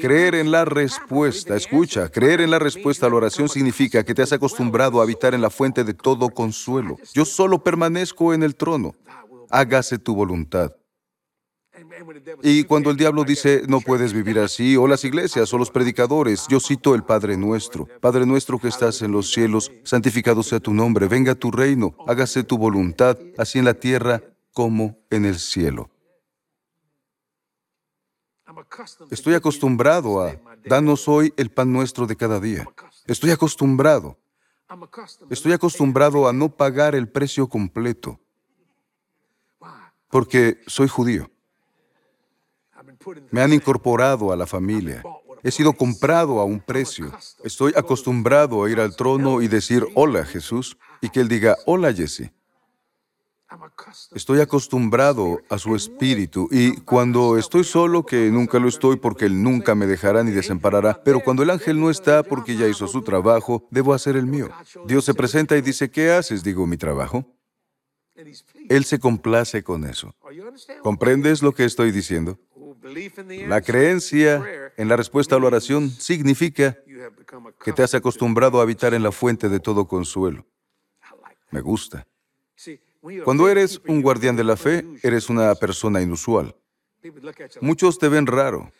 Creer 0.00 0.35
en 0.35 0.50
la 0.50 0.64
respuesta, 0.64 1.57
escucha, 1.57 2.11
creer 2.11 2.40
en 2.40 2.50
la 2.50 2.59
respuesta 2.59 3.07
a 3.07 3.11
la 3.11 3.17
oración 3.17 3.49
significa 3.49 4.05
que 4.05 4.14
te 4.14 4.23
has 4.23 4.33
acostumbrado 4.33 5.00
a 5.00 5.05
habitar 5.05 5.35
en 5.35 5.40
la 5.40 5.50
fuente 5.50 5.85
de 5.85 5.95
todo 5.95 6.31
consuelo. 6.31 6.97
Yo 7.14 7.25
solo 7.25 7.62
permanezco 7.62 8.35
en 8.35 8.43
el 8.43 8.55
trono. 8.57 8.95
Hágase 9.50 9.99
tu 9.99 10.14
voluntad. 10.14 10.73
Y 12.43 12.64
cuando 12.64 12.90
el 12.90 12.97
diablo 12.97 13.25
dice, 13.25 13.62
no 13.69 13.81
puedes 13.81 14.12
vivir 14.12 14.38
así, 14.38 14.76
o 14.76 14.87
las 14.87 15.05
iglesias, 15.05 15.52
o 15.52 15.59
los 15.59 15.71
predicadores, 15.71 16.47
yo 16.49 16.61
cito 16.61 16.95
el 16.95 17.05
Padre 17.05 17.37
nuestro. 17.37 17.87
Padre 18.00 18.26
nuestro 18.26 18.59
que 18.59 18.69
estás 18.69 19.02
en 19.02 19.12
los 19.12 19.31
cielos, 19.31 19.71
santificado 19.85 20.43
sea 20.43 20.61
tu 20.61 20.75
nombre, 20.75 21.07
venga 21.07 21.35
tu 21.35 21.50
reino, 21.50 21.95
hágase 22.07 22.43
tu 22.43 22.59
voluntad, 22.59 23.17
así 23.37 23.59
en 23.59 23.64
la 23.64 23.75
tierra 23.75 24.23
como 24.59 24.99
en 25.09 25.25
el 25.25 25.38
cielo. 25.38 25.88
Estoy 29.09 29.35
acostumbrado 29.35 30.21
a, 30.21 30.37
danos 30.65 31.07
hoy 31.07 31.33
el 31.37 31.53
pan 31.53 31.73
nuestro 31.73 32.09
de 32.09 32.17
cada 32.17 32.41
día. 32.41 32.67
Estoy 33.07 33.31
acostumbrado. 33.31 34.19
Estoy 35.31 35.53
acostumbrado 35.53 36.27
a 36.27 36.33
no 36.33 36.49
pagar 36.49 36.97
el 36.97 37.09
precio 37.09 37.49
completo. 37.49 38.19
Porque 40.09 40.61
soy 40.67 40.88
judío. 40.88 41.31
Me 43.31 43.41
han 43.41 43.53
incorporado 43.53 44.33
a 44.33 44.37
la 44.37 44.49
familia. 44.49 45.05
He 45.45 45.53
sido 45.53 45.73
comprado 45.73 46.41
a 46.41 46.45
un 46.45 46.59
precio. 46.59 47.12
Estoy 47.45 47.75
acostumbrado 47.77 48.65
a 48.65 48.71
ir 48.71 48.81
al 48.81 48.97
trono 48.97 49.41
y 49.41 49.47
decir, 49.47 49.87
hola 49.95 50.25
Jesús, 50.25 50.77
y 51.00 51.11
que 51.11 51.21
Él 51.21 51.29
diga, 51.29 51.57
hola 51.65 51.95
Jesse. 51.95 52.33
Estoy 54.14 54.40
acostumbrado 54.40 55.40
a 55.49 55.59
su 55.59 55.75
espíritu 55.75 56.49
y 56.50 56.76
cuando 56.81 57.38
estoy 57.38 57.64
solo, 57.64 58.05
que 58.05 58.31
nunca 58.31 58.59
lo 58.59 58.69
estoy 58.69 58.97
porque 58.97 59.25
Él 59.25 59.43
nunca 59.43 59.75
me 59.75 59.87
dejará 59.87 60.23
ni 60.23 60.33
desamparará, 60.33 61.02
pero 61.02 61.21
cuando 61.21 61.43
el 61.43 61.50
ángel 61.50 61.81
no 61.81 61.90
está 61.90 62.23
porque 62.23 62.57
ya 62.57 62.69
hizo 62.69 62.87
su 62.87 63.02
trabajo, 63.02 63.67
debo 63.71 63.95
hacer 63.95 64.17
el 64.17 64.26
mío. 64.26 64.50
Dios 64.87 65.05
se 65.05 65.14
presenta 65.14 65.57
y 65.57 65.62
dice, 65.62 65.90
¿qué 65.90 66.11
haces? 66.11 66.43
Digo, 66.43 66.67
mi 66.67 66.76
trabajo. 66.76 67.25
Él 68.69 68.85
se 68.85 68.99
complace 68.99 69.62
con 69.62 69.85
eso. 69.85 70.14
¿Comprendes 70.83 71.43
lo 71.43 71.52
que 71.52 71.64
estoy 71.64 71.93
diciendo? 71.93 72.38
La 73.47 73.61
creencia 73.61 74.45
en 74.76 74.88
la 74.88 74.97
respuesta 74.97 75.37
a 75.37 75.40
la 75.40 75.47
oración 75.47 75.90
significa 75.90 76.76
que 77.64 77.73
te 77.73 77.83
has 77.83 77.95
acostumbrado 77.95 78.61
a 78.61 78.62
habitar 78.62 78.93
en 78.93 79.02
la 79.02 79.12
fuente 79.12 79.49
de 79.49 79.61
todo 79.61 79.87
consuelo. 79.87 80.47
Me 81.50 81.61
gusta. 81.61 82.07
Cuando 83.25 83.49
eres 83.49 83.81
un 83.87 84.03
guardián 84.03 84.37
de 84.37 84.45
la 84.45 84.57
fe, 84.57 84.85
eres 85.03 85.29
una 85.29 85.55
persona 85.55 86.00
inusual. 86.00 86.55
Muchos 87.61 87.99
te 87.99 88.09
ven 88.09 88.27
raro. 88.27 88.71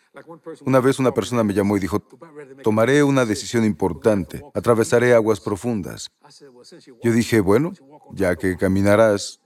Una 0.65 0.79
vez 0.79 0.99
una 0.99 1.13
persona 1.13 1.43
me 1.43 1.53
llamó 1.53 1.77
y 1.77 1.79
dijo, 1.79 1.99
tomaré 2.63 3.03
una 3.03 3.25
decisión 3.25 3.63
importante, 3.63 4.43
atravesaré 4.53 5.13
aguas 5.13 5.39
profundas. 5.39 6.11
Yo 7.01 7.11
dije, 7.11 7.39
bueno, 7.39 7.73
ya 8.11 8.35
que 8.35 8.57
caminarás, 8.57 9.39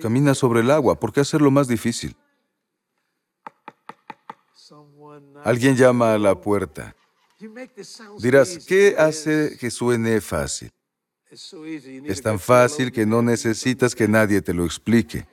camina 0.00 0.34
sobre 0.34 0.60
el 0.60 0.70
agua, 0.70 0.98
¿por 0.98 1.12
qué 1.12 1.20
hacerlo 1.20 1.50
más 1.50 1.66
difícil? 1.66 2.16
Alguien 5.42 5.76
llama 5.76 6.14
a 6.14 6.18
la 6.18 6.40
puerta. 6.40 6.94
Dirás, 8.18 8.58
¿qué 8.66 8.94
hace 8.96 9.56
que 9.58 9.70
suene 9.70 10.20
fácil? 10.20 10.72
Es 11.34 12.22
tan 12.22 12.38
fácil 12.38 12.92
que 12.92 13.04
no 13.04 13.20
necesitas 13.20 13.94
que 13.94 14.06
nadie 14.06 14.40
te 14.40 14.54
lo 14.54 14.64
explique. 14.64 15.26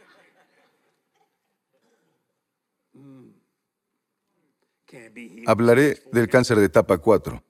Hablaré 5.45 6.01
del 6.11 6.27
cáncer 6.27 6.57
de 6.57 6.65
etapa 6.65 6.97
4. 6.97 7.43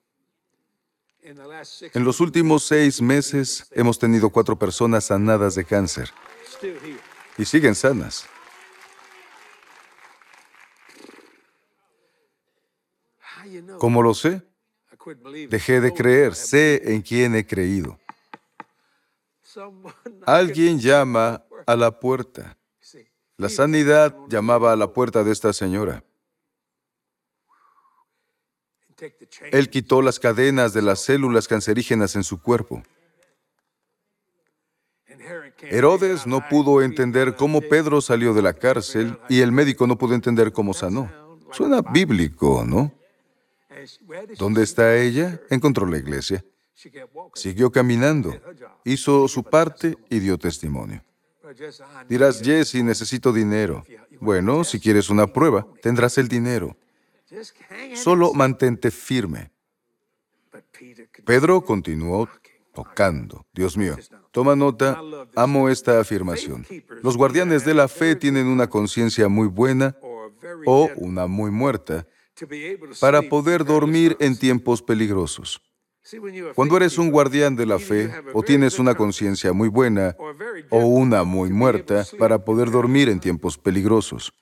En 1.94 2.04
los 2.04 2.20
últimos 2.20 2.64
seis 2.64 3.02
meses 3.02 3.68
hemos 3.72 3.98
tenido 3.98 4.30
cuatro 4.30 4.60
personas 4.60 5.06
sanadas 5.06 5.56
de 5.56 5.64
cáncer 5.64 6.12
y 7.38 7.46
siguen 7.46 7.76
sanas. 7.76 8.28
¿Cómo 13.78 14.02
lo 14.02 14.14
sé? 14.14 14.42
Dejé 15.50 15.80
de 15.80 15.94
creer, 15.94 16.36
sé 16.36 16.94
en 16.94 17.02
quién 17.02 17.36
he 17.36 17.48
creído. 17.48 18.01
Alguien 20.26 20.80
llama 20.80 21.44
a 21.66 21.76
la 21.76 22.00
puerta. 22.00 22.58
La 23.38 23.50
sanidad 23.50 24.16
llamaba 24.28 24.72
a 24.72 24.76
la 24.76 24.94
puerta 24.94 25.24
de 25.24 25.32
esta 25.32 25.52
señora. 25.52 26.04
Él 29.52 29.70
quitó 29.70 30.02
las 30.02 30.20
cadenas 30.20 30.74
de 30.74 30.84
las 30.84 31.00
células 31.02 31.48
cancerígenas 31.48 32.16
en 32.16 32.24
su 32.24 32.40
cuerpo. 32.40 32.84
Herodes 35.62 36.28
no 36.28 36.48
pudo 36.48 36.82
entender 36.82 37.36
cómo 37.36 37.62
Pedro 37.62 38.02
salió 38.02 38.34
de 38.34 38.42
la 38.42 38.54
cárcel 38.54 39.18
y 39.28 39.42
el 39.42 39.52
médico 39.52 39.88
no 39.88 39.98
pudo 39.98 40.14
entender 40.14 40.52
cómo 40.52 40.74
sanó. 40.74 41.12
Suena 41.52 41.82
bíblico, 41.82 42.64
¿no? 42.66 42.94
¿Dónde 44.38 44.64
está 44.64 44.96
ella? 44.98 45.42
Encontró 45.50 45.88
la 45.88 45.98
iglesia. 45.98 46.44
Siguió 47.34 47.72
caminando, 47.72 48.34
hizo 48.84 49.28
su 49.28 49.44
parte 49.44 49.98
y 50.10 50.20
dio 50.20 50.38
testimonio. 50.38 51.04
Dirás, 52.08 52.42
Jesse, 52.42 52.84
necesito 52.84 53.34
dinero. 53.34 53.84
Bueno, 54.20 54.64
si 54.64 54.80
quieres 54.80 55.10
una 55.10 55.28
prueba, 55.28 55.68
tendrás 55.82 56.18
el 56.18 56.28
dinero. 56.28 56.76
Solo 57.96 58.34
mantente 58.34 58.92
firme. 58.92 59.52
Pedro 61.26 61.62
continuó 61.62 62.30
tocando. 62.74 63.46
Dios 63.54 63.78
mío, 63.78 63.98
toma 64.32 64.56
nota, 64.56 65.02
amo 65.36 65.70
esta 65.70 66.00
afirmación. 66.00 66.66
Los 67.04 67.18
guardianes 67.18 67.66
de 67.66 67.74
la 67.74 67.88
fe 67.88 68.16
tienen 68.16 68.48
una 68.48 68.70
conciencia 68.70 69.28
muy 69.28 69.48
buena 69.48 69.96
o 70.66 70.90
una 70.96 71.28
muy 71.28 71.52
muerta 71.52 72.08
para 73.00 73.22
poder 73.22 73.66
dormir 73.66 74.16
en 74.20 74.38
tiempos 74.38 74.82
peligrosos. 74.82 75.62
Cuando 76.56 76.78
eres 76.78 76.98
un 76.98 77.12
guardián 77.12 77.56
de 77.56 77.66
la 77.66 77.80
fe 77.80 78.12
o 78.34 78.44
tienes 78.44 78.80
una 78.80 78.96
conciencia 78.96 79.54
muy 79.54 79.70
buena 79.70 80.16
o 80.70 80.80
una 80.80 81.24
muy 81.24 81.52
muerta 81.52 82.06
para 82.18 82.44
poder 82.44 82.72
dormir 82.72 83.10
en 83.10 83.20
tiempos 83.20 83.58
peligrosos. 83.58 84.34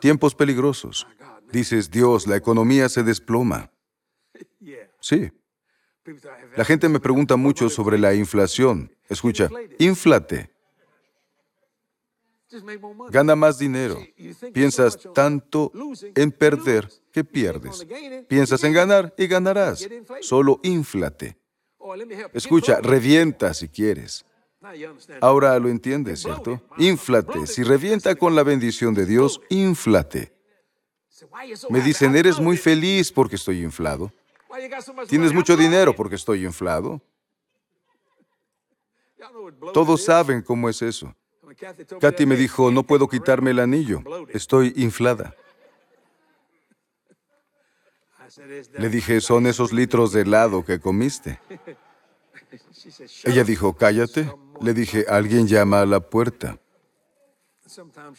Tiempos 0.00 0.34
peligrosos. 0.34 1.06
Dices, 1.50 1.90
Dios, 1.90 2.26
la 2.26 2.36
economía 2.36 2.88
se 2.88 3.02
desploma. 3.02 3.70
Sí. 5.04 5.32
La 6.56 6.64
gente 6.64 6.88
me 6.88 7.00
pregunta 7.00 7.34
mucho 7.34 7.68
sobre 7.68 7.98
la 7.98 8.14
inflación. 8.14 8.92
Escucha, 9.08 9.48
inflate. 9.78 10.51
Gana 13.10 13.36
más 13.36 13.58
dinero. 13.58 13.98
Piensas 14.52 14.98
tanto 15.14 15.72
en 16.14 16.32
perder 16.32 16.88
que 17.12 17.24
pierdes. 17.24 17.86
Piensas 18.28 18.62
en 18.64 18.72
ganar 18.72 19.14
y 19.16 19.26
ganarás. 19.26 19.88
Solo 20.20 20.60
inflate. 20.62 21.36
Escucha, 22.32 22.80
revienta 22.80 23.54
si 23.54 23.68
quieres. 23.68 24.24
Ahora 25.20 25.58
lo 25.58 25.68
entiendes, 25.68 26.20
¿cierto? 26.20 26.62
Inflate. 26.78 27.46
Si 27.46 27.62
revienta 27.62 28.14
con 28.14 28.34
la 28.34 28.42
bendición 28.42 28.94
de 28.94 29.06
Dios, 29.06 29.40
inflate. 29.48 30.32
Me 31.70 31.80
dicen, 31.80 32.16
eres 32.16 32.38
muy 32.40 32.56
feliz 32.56 33.10
porque 33.12 33.36
estoy 33.36 33.62
inflado. 33.62 34.12
Tienes 35.08 35.32
mucho 35.32 35.56
dinero 35.56 35.94
porque 35.94 36.16
estoy 36.16 36.44
inflado. 36.44 37.00
Todos 39.72 40.04
saben 40.04 40.42
cómo 40.42 40.68
es 40.68 40.82
eso. 40.82 41.14
Katy 42.00 42.26
me 42.26 42.36
dijo, 42.36 42.70
no 42.70 42.82
puedo 42.82 43.08
quitarme 43.08 43.50
el 43.50 43.58
anillo, 43.58 44.02
estoy 44.28 44.72
inflada. 44.76 45.34
Le 48.78 48.88
dije, 48.88 49.20
son 49.20 49.46
esos 49.46 49.72
litros 49.72 50.12
de 50.12 50.22
helado 50.22 50.64
que 50.64 50.80
comiste. 50.80 51.38
Ella 53.24 53.44
dijo, 53.44 53.74
cállate. 53.74 54.32
Le 54.60 54.74
dije, 54.74 55.04
alguien 55.08 55.46
llama 55.46 55.82
a 55.82 55.86
la 55.86 56.00
puerta. 56.00 56.58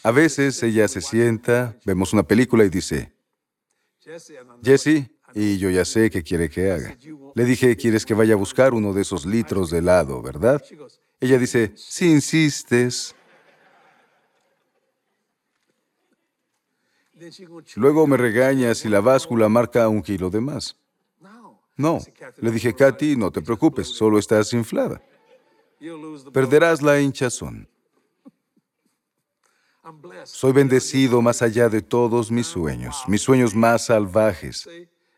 A 0.02 0.10
veces 0.10 0.62
ella 0.62 0.88
se 0.88 1.00
sienta, 1.00 1.76
vemos 1.84 2.12
una 2.12 2.22
película 2.24 2.64
y 2.64 2.68
dice, 2.68 3.12
Jesse, 4.62 5.10
y 5.32 5.58
yo 5.58 5.70
ya 5.70 5.84
sé 5.84 6.10
qué 6.10 6.22
quiere 6.22 6.48
que 6.48 6.70
haga. 6.70 6.96
Le 7.34 7.44
dije, 7.44 7.76
¿quieres 7.76 8.04
que 8.04 8.14
vaya 8.14 8.34
a 8.34 8.36
buscar 8.36 8.74
uno 8.74 8.92
de 8.92 9.02
esos 9.02 9.26
litros 9.26 9.70
de 9.70 9.78
helado, 9.78 10.22
verdad? 10.22 10.62
Ella 11.20 11.38
dice, 11.38 11.72
si 11.76 12.10
insistes. 12.10 13.14
Luego 17.76 18.06
me 18.06 18.16
regaña 18.16 18.74
si 18.74 18.88
la 18.88 19.00
báscula 19.00 19.48
marca 19.48 19.88
un 19.88 20.02
kilo 20.02 20.30
de 20.30 20.40
más. 20.40 20.76
No, 21.76 21.98
le 22.36 22.50
dije, 22.52 22.74
Katy, 22.74 23.16
no 23.16 23.32
te 23.32 23.42
preocupes, 23.42 23.88
solo 23.88 24.18
estás 24.18 24.52
inflada. 24.52 25.02
Perderás 26.32 26.82
la 26.82 27.00
hinchazón. 27.00 27.68
Soy 30.24 30.52
bendecido 30.52 31.20
más 31.20 31.42
allá 31.42 31.68
de 31.68 31.82
todos 31.82 32.30
mis 32.30 32.46
sueños, 32.46 33.02
mis 33.08 33.20
sueños 33.20 33.54
más 33.54 33.86
salvajes. 33.86 34.68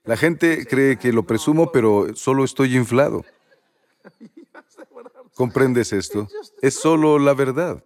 La 0.05 0.17
gente 0.17 0.67
cree 0.67 0.99
que 0.99 1.13
lo 1.13 1.25
presumo, 1.25 1.71
pero 1.71 2.15
solo 2.15 2.45
estoy 2.45 2.77
inflado. 2.77 3.25
¿Comprendes 5.35 5.93
esto? 5.93 6.27
Es 6.63 6.75
solo 6.75 7.19
la 7.19 7.35
verdad. 7.35 7.85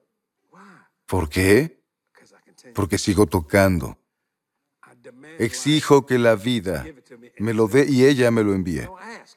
¿Por 1.07 1.29
qué? 1.29 1.83
Porque 2.75 2.99
sigo 2.99 3.27
tocando. 3.27 3.99
Exijo 5.38 6.07
que 6.07 6.19
la 6.19 6.37
vida 6.37 6.87
me 7.38 7.54
lo 7.54 7.66
dé 7.66 7.87
y 7.88 8.04
ella 8.04 8.30
me 8.30 8.45
lo 8.45 8.54
envíe. 8.54 8.88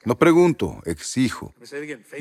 No 0.05 0.17
pregunto, 0.17 0.81
exijo. 0.85 1.53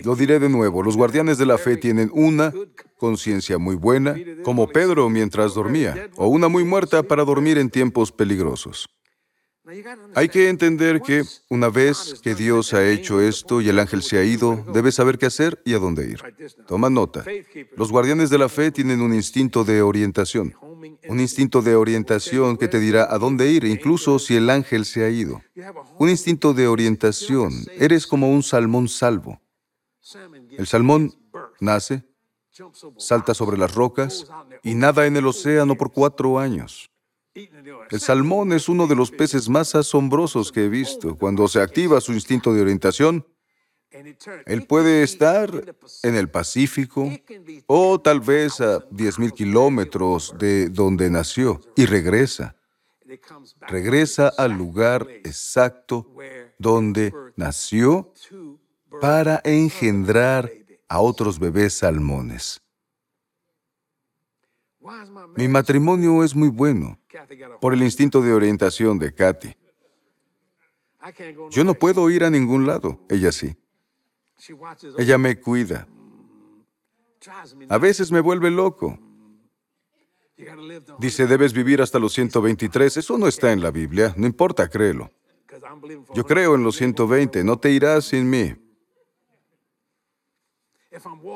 Lo 0.05 0.15
diré 0.15 0.39
de 0.39 0.49
nuevo, 0.49 0.83
los 0.83 0.97
guardianes 0.97 1.39
de 1.39 1.47
la 1.47 1.59
fe 1.59 1.77
tienen 1.77 2.11
una 2.13 2.53
conciencia 2.97 3.59
muy 3.59 3.75
buena, 3.75 4.17
como 4.45 4.69
Pedro 4.69 5.09
mientras 5.11 5.55
dormía, 5.55 6.09
o 6.17 6.29
una 6.29 6.49
muy 6.49 6.65
muerta 6.65 7.03
para 7.03 7.25
dormir 7.25 7.59
en 7.59 7.71
tiempos 7.71 8.13
peligrosos. 8.13 8.89
Hay 10.15 10.29
que 10.29 10.49
entender 10.49 11.01
que 11.01 11.23
una 11.49 11.69
vez 11.69 12.21
que 12.23 12.35
Dios 12.35 12.75
ha 12.75 12.89
hecho 12.89 13.21
esto 13.21 13.61
y 13.61 13.69
el 13.69 13.79
ángel 13.79 14.03
se 14.03 14.19
ha 14.19 14.25
ido, 14.25 14.65
debes 14.73 14.97
saber 14.97 15.19
qué 15.19 15.27
hacer 15.27 15.63
y 15.65 15.75
a 15.75 15.79
dónde 15.79 16.09
ir. 16.09 16.21
Toma 16.67 16.91
nota. 16.91 17.25
Los 17.77 17.93
guardianes 17.93 18.29
de 18.29 18.39
la 18.39 18.49
fe 18.49 18.73
tienen 18.73 19.01
un 19.01 19.15
instinto 19.15 19.65
de 19.65 19.81
orientación, 19.81 20.55
un 21.09 21.21
instinto 21.21 21.63
de 21.63 21.77
orientación 21.77 22.57
que 22.57 22.69
te 22.69 22.81
dirá 22.81 23.07
a 23.11 23.19
dónde 23.19 23.51
ir, 23.51 23.65
incluso 23.65 24.19
si 24.19 24.37
el 24.37 24.51
ángel 24.51 24.85
se 24.85 25.05
ha 25.05 25.11
ido. 25.11 25.41
Un 25.99 26.09
instinto 26.09 26.55
de 26.55 26.67
orientación. 26.67 27.53
Eres 27.79 28.07
como 28.07 28.31
un 28.31 28.43
salmón 28.43 28.89
salvo. 28.89 29.41
El 30.59 30.67
salmón 30.67 31.15
nace, 31.61 32.05
salta 32.97 33.35
sobre 33.35 33.57
las 33.57 33.75
rocas 33.75 34.27
y 34.63 34.75
nada 34.75 35.07
en 35.07 35.17
el 35.17 35.27
océano 35.27 35.77
por 35.77 35.93
cuatro 35.93 36.39
años. 36.39 36.91
El 37.35 38.01
salmón 38.01 38.53
es 38.53 38.69
uno 38.69 38.87
de 38.87 38.95
los 38.95 39.11
peces 39.11 39.49
más 39.49 39.75
asombrosos 39.75 40.53
que 40.53 40.67
he 40.67 40.69
visto. 40.69 41.17
Cuando 41.17 41.49
se 41.49 41.61
activa 41.61 42.01
su 42.01 42.13
instinto 42.13 42.53
de 42.53 42.61
orientación, 42.61 43.27
él 44.47 44.67
puede 44.67 45.03
estar 45.03 45.51
en 46.03 46.15
el 46.15 46.29
Pacífico 46.31 47.11
o 47.67 48.01
tal 48.01 48.21
vez 48.21 48.61
a 48.61 48.89
10.000 48.91 49.33
kilómetros 49.33 50.35
de 50.39 50.69
donde 50.69 51.11
nació 51.11 51.61
y 51.77 51.87
regresa. 51.87 52.57
Regresa 53.69 54.29
al 54.29 54.53
lugar 54.53 55.07
exacto 55.25 56.15
donde 56.59 57.13
nació 57.37 58.13
para 59.01 59.41
engendrar 59.45 60.51
a 60.89 61.01
otros 61.01 61.39
bebés 61.39 61.75
salmones. 61.75 62.63
Mi 65.37 65.49
matrimonio 65.49 66.25
es 66.25 66.35
muy 66.35 66.49
bueno 66.49 66.99
por 67.61 67.73
el 67.73 67.83
instinto 67.83 68.21
de 68.21 68.33
orientación 68.33 68.99
de 68.99 69.15
Kathy. 69.15 69.57
Yo 71.51 71.65
no 71.65 71.75
puedo 71.75 72.09
ir 72.11 72.25
a 72.25 72.31
ningún 72.31 72.67
lado, 72.67 73.01
ella 73.09 73.33
sí. 73.33 73.57
Ella 74.99 75.19
me 75.19 75.39
cuida. 75.39 75.87
A 77.69 77.79
veces 77.79 78.11
me 78.11 78.21
vuelve 78.21 78.51
loco. 78.51 78.99
Dice, 80.99 81.27
debes 81.27 81.53
vivir 81.53 81.81
hasta 81.81 81.99
los 81.99 82.13
123. 82.13 82.97
Eso 82.97 83.19
no 83.19 83.29
está 83.29 83.53
en 83.53 83.63
la 83.63 83.71
Biblia. 83.71 84.15
No 84.17 84.27
importa, 84.27 84.69
créelo. 84.69 85.11
Yo 86.15 86.25
creo 86.25 86.55
en 86.55 86.65
los 86.65 86.77
120. 86.77 87.45
No 87.45 87.59
te 87.59 87.71
irás 87.71 88.07
sin 88.07 88.29
mí. 88.29 88.57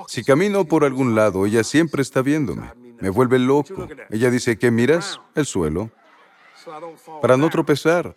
Si 0.08 0.24
camino 0.24 0.64
por 0.64 0.84
algún 0.84 1.14
lado, 1.14 1.46
ella 1.46 1.62
siempre 1.64 2.02
está 2.02 2.22
viéndome. 2.22 2.72
Me 3.00 3.10
vuelve 3.10 3.38
loco. 3.38 3.88
Ella 4.10 4.30
dice, 4.30 4.58
¿qué 4.58 4.70
miras? 4.70 5.20
El 5.34 5.46
suelo. 5.46 5.90
Para 7.22 7.36
no 7.36 7.48
tropezar. 7.48 8.16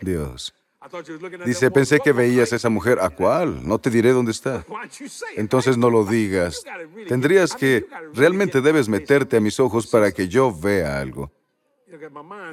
Dios. 0.00 0.54
Dice, 1.44 1.70
pensé 1.70 2.00
que 2.00 2.12
veías 2.12 2.52
a 2.52 2.56
esa 2.56 2.68
mujer. 2.68 2.98
¿A 3.00 3.10
cuál? 3.10 3.66
No 3.66 3.78
te 3.78 3.90
diré 3.90 4.12
dónde 4.12 4.32
está. 4.32 4.64
Entonces 5.36 5.76
no 5.76 5.90
lo 5.90 6.04
digas. 6.04 6.64
Tendrías 7.08 7.54
que, 7.54 7.86
realmente 8.14 8.60
debes 8.60 8.88
meterte 8.88 9.36
a 9.36 9.40
mis 9.40 9.58
ojos 9.60 9.86
para 9.86 10.12
que 10.12 10.28
yo 10.28 10.52
vea 10.52 11.00
algo. 11.00 11.30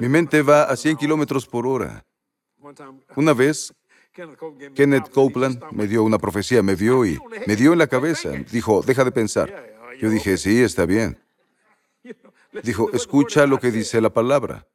Mi 0.00 0.08
mente 0.08 0.42
va 0.42 0.64
a 0.64 0.76
100 0.76 0.96
kilómetros 0.96 1.46
por 1.46 1.66
hora. 1.66 2.04
Una 3.14 3.32
vez, 3.32 3.72
Kenneth 4.74 5.10
Copeland 5.10 5.62
me 5.72 5.86
dio 5.86 6.02
una 6.02 6.18
profecía, 6.18 6.62
me 6.62 6.74
vio 6.74 7.04
y 7.04 7.18
me 7.46 7.56
dio 7.56 7.72
en 7.72 7.78
la 7.78 7.86
cabeza. 7.86 8.30
Dijo, 8.50 8.82
deja 8.82 9.04
de 9.04 9.12
pensar. 9.12 9.74
Yo 10.00 10.10
dije, 10.10 10.36
sí, 10.36 10.62
está 10.62 10.86
bien. 10.86 11.18
Dijo, 12.62 12.90
escucha 12.92 13.46
lo 13.46 13.58
que 13.58 13.70
dice 13.70 14.00
la 14.00 14.10
palabra. 14.10 14.66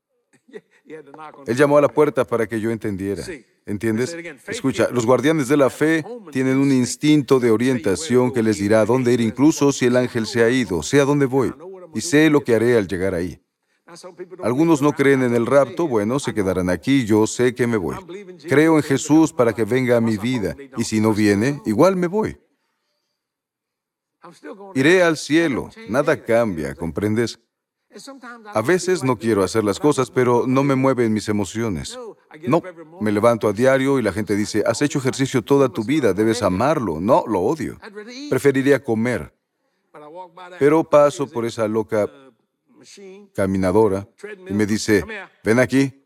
Él 1.48 1.56
llamó 1.56 1.78
a 1.78 1.82
la 1.82 1.90
puerta 1.90 2.26
para 2.26 2.48
que 2.48 2.60
yo 2.60 2.72
entendiera. 2.72 3.24
¿Entiendes? 3.66 4.16
Escucha, 4.48 4.90
los 4.92 5.06
guardianes 5.06 5.48
de 5.48 5.58
la 5.58 5.70
fe 5.70 6.04
tienen 6.32 6.58
un 6.58 6.72
instinto 6.72 7.40
de 7.40 7.52
orientación 7.52 8.32
que 8.32 8.44
les 8.44 8.58
dirá 8.58 8.86
dónde 8.86 9.14
ir, 9.14 9.22
incluso 9.22 9.72
si 9.72 9.86
el 9.86 9.98
ángel 9.98 10.26
se 10.26 10.44
ha 10.44 10.50
ido. 10.50 10.82
Sé 10.84 11.00
a 11.00 11.06
dónde 11.06 11.26
voy 11.26 11.54
y 11.94 12.02
sé 12.02 12.30
lo 12.30 12.44
que 12.44 12.56
haré 12.56 12.78
al 12.78 12.88
llegar 12.88 13.14
ahí. 13.14 13.42
Algunos 14.42 14.82
no 14.82 14.94
creen 14.94 15.22
en 15.24 15.36
el 15.36 15.46
rapto, 15.46 15.88
bueno, 15.88 16.20
se 16.20 16.34
quedarán 16.34 16.70
aquí, 16.70 17.06
yo 17.06 17.28
sé 17.28 17.54
que 17.54 17.68
me 17.68 17.78
voy. 17.78 17.98
Creo 18.48 18.78
en 18.78 18.84
Jesús 18.84 19.34
para 19.34 19.54
que 19.54 19.66
venga 19.66 19.98
a 19.98 20.02
mi 20.02 20.18
vida, 20.18 20.56
y 20.78 20.84
si 20.84 21.02
no 21.02 21.14
viene, 21.14 21.62
igual 21.66 21.98
me 21.98 22.08
voy. 22.08 22.38
Iré 24.76 25.04
al 25.04 25.18
cielo, 25.18 25.70
nada 25.90 26.24
cambia, 26.24 26.74
¿comprendes? 26.76 27.40
A 28.54 28.62
veces 28.62 29.04
no 29.04 29.18
quiero 29.18 29.44
hacer 29.44 29.64
las 29.64 29.80
cosas, 29.80 30.10
pero 30.10 30.46
no 30.48 30.64
me 30.64 30.76
mueven 30.76 31.12
mis 31.14 31.28
emociones. 31.30 31.98
No, 32.48 32.62
me 33.02 33.12
levanto 33.12 33.48
a 33.48 33.54
diario 33.54 34.00
y 34.00 34.02
la 34.02 34.14
gente 34.14 34.36
dice, 34.36 34.64
has 34.66 34.82
hecho 34.82 35.00
ejercicio 35.00 35.42
toda 35.42 35.70
tu 35.70 35.84
vida, 35.84 36.14
debes 36.14 36.42
amarlo. 36.42 37.02
No, 37.02 37.24
lo 37.28 37.42
odio. 37.42 37.78
Preferiría 38.30 38.84
comer. 38.84 39.34
Pero 40.60 40.84
paso 40.84 41.28
por 41.28 41.46
esa 41.46 41.68
loca 41.68 42.10
caminadora 43.36 44.08
y 44.48 44.54
me 44.54 44.66
dice, 44.66 45.04
ven 45.44 45.60
aquí. 45.60 45.98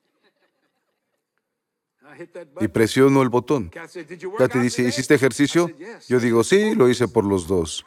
Y 2.62 2.68
presiono 2.70 3.22
el 3.22 3.30
botón. 3.30 3.70
te 3.70 4.60
dice, 4.60 4.84
¿hiciste 4.84 5.14
ejercicio? 5.14 5.70
Yo 6.08 6.20
digo, 6.20 6.44
sí, 6.44 6.74
lo 6.74 6.90
hice 6.90 7.08
por 7.08 7.26
los 7.26 7.48
dos. 7.48 7.86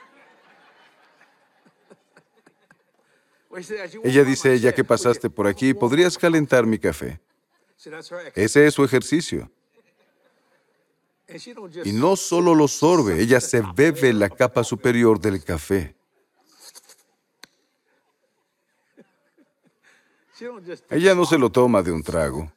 Ella 4.05 4.25
dice, 4.25 4.59
ya 4.61 4.75
que 4.75 4.85
pasaste 4.85 5.31
por 5.31 5.47
aquí, 5.47 5.75
¿podrías 5.75 6.19
calentar 6.19 6.67
mi 6.67 6.79
café? 6.79 7.21
Ese 8.35 8.67
es 8.67 8.75
su 8.75 8.85
ejercicio. 8.85 9.51
Y 11.85 11.93
no 11.93 12.17
solo 12.17 12.55
lo 12.55 12.69
sorbe, 12.69 13.21
ella 13.21 13.41
se 13.41 13.63
bebe 13.75 14.13
la 14.13 14.31
capa 14.31 14.65
superior 14.65 15.21
del 15.21 15.43
café. 15.45 15.95
Ella 20.91 21.15
no 21.15 21.25
se 21.27 21.37
lo 21.37 21.51
toma 21.51 21.83
de 21.83 21.91
un 21.91 22.03
trago, 22.03 22.53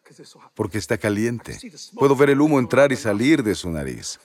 porque 0.54 0.77
está 0.77 0.97
caliente. 0.97 1.58
Puedo 1.95 2.15
ver 2.15 2.30
el 2.30 2.39
humo 2.39 2.60
entrar 2.60 2.91
y 2.91 2.95
salir 2.95 3.43
de 3.43 3.56
su 3.56 3.69
nariz. 3.69 4.19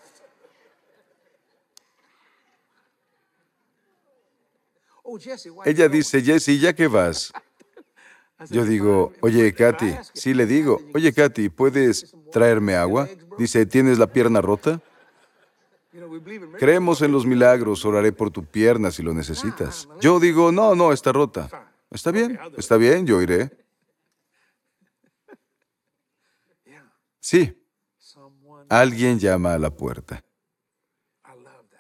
Ella 5.64 5.88
dice, 5.88 6.22
Jesse, 6.22 6.58
¿ya 6.58 6.74
qué 6.74 6.86
vas? 6.86 7.32
Yo 8.50 8.64
digo, 8.64 9.12
oye, 9.22 9.54
Katy, 9.54 9.96
sí 10.12 10.34
le 10.34 10.46
digo, 10.46 10.80
oye, 10.94 11.12
Katy, 11.12 11.48
¿puedes 11.48 12.14
traerme 12.30 12.74
agua? 12.74 13.08
Dice, 13.38 13.64
¿tienes 13.64 13.98
la 13.98 14.06
pierna 14.06 14.40
rota? 14.40 14.80
Creemos 16.58 17.00
en 17.00 17.12
los 17.12 17.24
milagros, 17.24 17.84
oraré 17.84 18.12
por 18.12 18.30
tu 18.30 18.44
pierna 18.44 18.90
si 18.90 19.02
lo 19.02 19.14
necesitas. 19.14 19.88
Yo 20.00 20.20
digo, 20.20 20.52
no, 20.52 20.74
no, 20.74 20.92
está 20.92 21.12
rota. 21.12 21.48
Está 21.90 22.10
bien, 22.10 22.38
está 22.56 22.76
bien, 22.76 23.06
yo 23.06 23.22
iré. 23.22 23.50
Sí, 27.18 27.60
alguien 28.68 29.18
llama 29.18 29.54
a 29.54 29.58
la 29.58 29.70
puerta. 29.70 30.22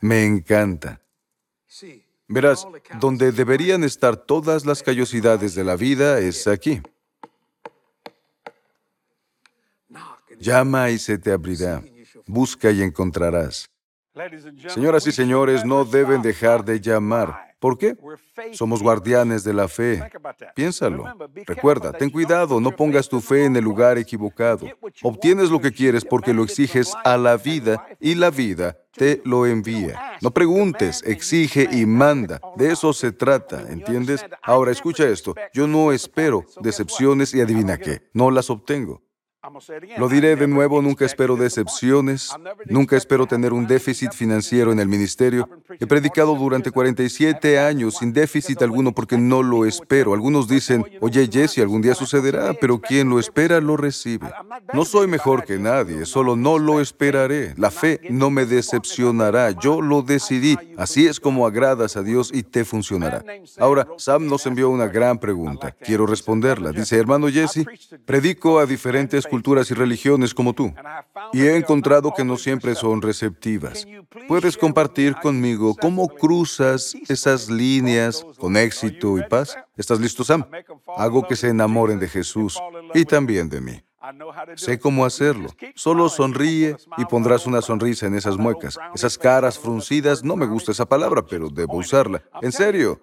Me 0.00 0.24
encanta. 0.24 1.00
Verás, 2.28 2.66
donde 3.00 3.30
deberían 3.30 3.84
estar 3.84 4.16
todas 4.16 4.66
las 4.66 4.82
callosidades 4.82 5.54
de 5.54 5.64
la 5.64 5.76
vida 5.76 6.18
es 6.18 6.46
aquí. 6.46 6.82
Llama 10.38 10.90
y 10.90 10.98
se 10.98 11.18
te 11.18 11.32
abrirá. 11.32 11.82
Busca 12.26 12.70
y 12.70 12.82
encontrarás. 12.82 13.70
Señoras 14.68 15.06
y 15.06 15.12
señores, 15.12 15.64
no 15.64 15.84
deben 15.84 16.22
dejar 16.22 16.64
de 16.64 16.80
llamar. 16.80 17.54
¿Por 17.58 17.78
qué? 17.78 17.96
Somos 18.52 18.82
guardianes 18.82 19.42
de 19.44 19.54
la 19.54 19.66
fe. 19.66 20.02
Piénsalo. 20.54 21.04
Recuerda, 21.46 21.92
ten 21.92 22.10
cuidado, 22.10 22.60
no 22.60 22.70
pongas 22.70 23.08
tu 23.08 23.20
fe 23.20 23.44
en 23.44 23.56
el 23.56 23.64
lugar 23.64 23.98
equivocado. 23.98 24.66
Obtienes 25.02 25.50
lo 25.50 25.60
que 25.60 25.72
quieres 25.72 26.04
porque 26.04 26.34
lo 26.34 26.44
exiges 26.44 26.94
a 27.04 27.16
la 27.16 27.36
vida 27.36 27.86
y 27.98 28.14
la 28.14 28.30
vida 28.30 28.76
te 28.92 29.20
lo 29.24 29.46
envía. 29.46 30.16
No 30.20 30.30
preguntes, 30.30 31.02
exige 31.04 31.68
y 31.70 31.86
manda. 31.86 32.40
De 32.56 32.72
eso 32.72 32.92
se 32.92 33.12
trata, 33.12 33.70
¿entiendes? 33.70 34.24
Ahora 34.42 34.72
escucha 34.72 35.08
esto. 35.08 35.34
Yo 35.52 35.66
no 35.66 35.92
espero 35.92 36.44
decepciones 36.60 37.34
y 37.34 37.40
adivina 37.40 37.78
qué. 37.78 38.02
No 38.12 38.30
las 38.30 38.50
obtengo. 38.50 39.02
Lo 39.96 40.08
diré 40.08 40.34
de 40.34 40.48
nuevo, 40.48 40.82
nunca 40.82 41.04
espero 41.04 41.36
decepciones, 41.36 42.30
nunca 42.66 42.96
espero 42.96 43.26
tener 43.26 43.52
un 43.52 43.66
déficit 43.66 44.12
financiero 44.12 44.72
en 44.72 44.80
el 44.80 44.88
ministerio. 44.88 45.48
He 45.78 45.86
predicado 45.86 46.34
durante 46.34 46.70
47 46.70 47.58
años 47.58 47.96
sin 47.98 48.12
déficit 48.12 48.60
alguno 48.62 48.92
porque 48.92 49.16
no 49.16 49.42
lo 49.42 49.64
espero. 49.64 50.14
Algunos 50.14 50.48
dicen, 50.48 50.84
oye 51.00 51.28
Jesse, 51.30 51.58
algún 51.58 51.80
día 51.80 51.94
sucederá, 51.94 52.54
pero 52.60 52.80
quien 52.80 53.08
lo 53.08 53.20
espera 53.20 53.60
lo 53.60 53.76
recibe. 53.76 54.28
No 54.74 54.84
soy 54.84 55.06
mejor 55.06 55.44
que 55.44 55.58
nadie, 55.58 56.06
solo 56.06 56.34
no 56.34 56.58
lo 56.58 56.80
esperaré. 56.80 57.54
La 57.56 57.70
fe 57.70 58.00
no 58.10 58.30
me 58.30 58.46
decepcionará, 58.46 59.52
yo 59.52 59.80
lo 59.80 60.02
decidí. 60.02 60.56
Así 60.76 61.06
es 61.06 61.20
como 61.20 61.46
agradas 61.46 61.96
a 61.96 62.02
Dios 62.02 62.30
y 62.34 62.42
te 62.42 62.64
funcionará. 62.64 63.24
Ahora, 63.58 63.86
Sam 63.96 64.26
nos 64.26 64.44
envió 64.46 64.70
una 64.70 64.88
gran 64.88 65.18
pregunta. 65.18 65.70
Quiero 65.70 66.06
responderla. 66.06 66.72
Dice, 66.72 66.98
hermano 66.98 67.28
Jesse, 67.28 67.64
predico 68.04 68.58
a 68.58 68.66
diferentes 68.66 69.24
culturas 69.24 69.35
y 69.70 69.74
religiones 69.74 70.34
como 70.34 70.52
tú, 70.52 70.72
y 71.32 71.42
he 71.42 71.56
encontrado 71.56 72.12
que 72.14 72.24
no 72.24 72.36
siempre 72.36 72.74
son 72.74 73.02
receptivas. 73.02 73.86
¿Puedes 74.28 74.56
compartir 74.56 75.14
conmigo 75.16 75.74
cómo 75.74 76.08
cruzas 76.08 76.94
esas 77.08 77.48
líneas 77.48 78.24
con 78.38 78.56
éxito 78.56 79.18
y 79.18 79.22
paz? 79.22 79.56
¿Estás 79.76 80.00
listo, 80.00 80.24
Sam? 80.24 80.44
Hago 80.96 81.26
que 81.26 81.36
se 81.36 81.48
enamoren 81.48 81.98
de 81.98 82.08
Jesús 82.08 82.58
y 82.94 83.04
también 83.04 83.48
de 83.48 83.60
mí. 83.60 83.85
Sé 84.56 84.78
cómo 84.78 85.04
hacerlo. 85.04 85.48
Solo 85.74 86.08
sonríe 86.08 86.76
y 86.98 87.04
pondrás 87.04 87.46
una 87.46 87.62
sonrisa 87.62 88.06
en 88.06 88.14
esas 88.14 88.36
muecas. 88.36 88.78
Esas 88.94 89.18
caras 89.18 89.58
fruncidas, 89.58 90.22
no 90.24 90.36
me 90.36 90.46
gusta 90.46 90.72
esa 90.72 90.86
palabra, 90.86 91.24
pero 91.26 91.48
debo 91.48 91.76
usarla. 91.76 92.22
En 92.42 92.52
serio, 92.52 93.00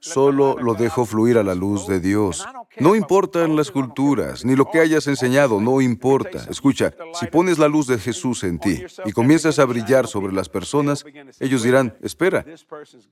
solo 0.00 0.56
lo 0.58 0.74
dejo 0.74 1.04
fluir 1.04 1.38
a 1.38 1.42
la 1.42 1.54
luz 1.54 1.86
de 1.86 2.00
Dios. 2.00 2.46
No 2.78 2.94
importan 2.94 3.56
las 3.56 3.70
culturas, 3.70 4.44
ni 4.44 4.56
lo 4.56 4.70
que 4.70 4.80
hayas 4.80 5.06
enseñado, 5.06 5.60
no 5.60 5.80
importa. 5.80 6.46
Escucha, 6.50 6.94
si 7.14 7.26
pones 7.26 7.58
la 7.58 7.68
luz 7.68 7.86
de 7.86 7.98
Jesús 7.98 8.44
en 8.44 8.58
ti 8.58 8.82
y 9.04 9.12
comienzas 9.12 9.58
a 9.58 9.64
brillar 9.64 10.06
sobre 10.06 10.32
las 10.32 10.48
personas, 10.48 11.04
ellos 11.40 11.62
dirán, 11.62 11.96
espera, 12.02 12.44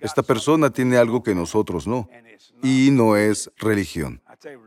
esta 0.00 0.22
persona 0.22 0.70
tiene 0.70 0.96
algo 0.96 1.22
que 1.22 1.35
nosotros 1.35 1.87
no. 1.87 2.09
Y 2.62 2.90
no 2.90 3.16
es 3.16 3.50
religión. 3.59 4.20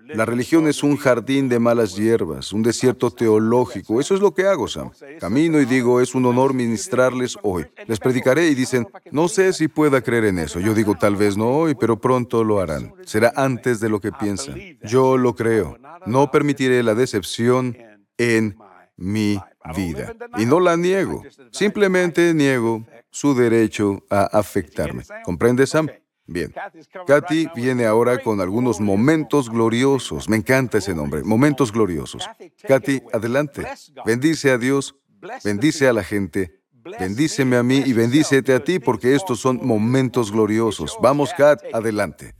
La 0.07 0.25
religión 0.25 0.67
es 0.67 0.83
un 0.83 0.97
jardín 0.97 1.49
de 1.49 1.59
malas 1.59 1.95
hierbas, 1.95 2.53
un 2.53 2.63
desierto 2.63 3.11
teológico. 3.11 3.99
Eso 3.99 4.15
es 4.15 4.21
lo 4.21 4.33
que 4.33 4.45
hago, 4.45 4.67
Sam. 4.67 4.91
Camino 5.19 5.59
y 5.59 5.65
digo, 5.65 6.01
es 6.01 6.15
un 6.15 6.25
honor 6.25 6.53
ministrarles 6.53 7.37
hoy. 7.43 7.65
Les 7.85 7.99
predicaré 7.99 8.47
y 8.47 8.55
dicen, 8.55 8.87
no 9.11 9.27
sé 9.27 9.53
si 9.53 9.67
pueda 9.67 10.01
creer 10.01 10.25
en 10.25 10.39
eso. 10.39 10.59
Yo 10.59 10.73
digo, 10.73 10.95
tal 10.95 11.15
vez 11.15 11.37
no 11.37 11.49
hoy, 11.49 11.75
pero 11.75 11.99
pronto 11.99 12.43
lo 12.43 12.59
harán. 12.59 12.93
Será 13.05 13.33
antes 13.35 13.79
de 13.79 13.89
lo 13.89 13.99
que 13.99 14.11
piensan. 14.11 14.55
Yo 14.83 15.17
lo 15.17 15.35
creo. 15.35 15.77
No 16.05 16.31
permitiré 16.31 16.83
la 16.83 16.95
decepción 16.95 17.77
en 18.17 18.57
mi 18.95 19.39
vida. 19.75 20.13
Y 20.37 20.45
no 20.45 20.59
la 20.59 20.77
niego. 20.77 21.23
Simplemente 21.51 22.33
niego 22.33 22.85
su 23.09 23.33
derecho 23.33 24.03
a 24.09 24.25
afectarme. 24.25 25.03
¿Comprende, 25.23 25.65
Sam? 25.67 25.89
Bien. 26.27 26.53
Kathy 27.07 27.47
viene 27.55 27.85
ahora 27.85 28.21
con 28.21 28.41
algunos 28.41 28.81
momentos 28.81 29.49
gloriosos. 29.49 30.27
Me 30.27 30.35
encanta 30.35 30.77
ese 30.77 30.93
nombre, 30.93 31.23
momentos 31.23 31.71
gloriosos. 31.71 32.27
Kathy, 32.67 33.01
adelante. 33.13 33.65
Bendice 34.05 34.51
a 34.51 34.57
Dios, 34.57 34.95
bendice 35.43 35.87
a 35.87 35.93
la 35.93 36.03
gente, 36.03 36.59
bendíceme 36.99 37.55
a 37.55 37.63
mí 37.63 37.81
y 37.85 37.93
bendícete 37.93 38.53
a 38.53 38.63
ti 38.63 38.79
porque 38.79 39.15
estos 39.15 39.39
son 39.39 39.65
momentos 39.65 40.31
gloriosos. 40.31 40.97
Vamos, 41.01 41.33
Kat, 41.33 41.61
adelante. 41.73 42.35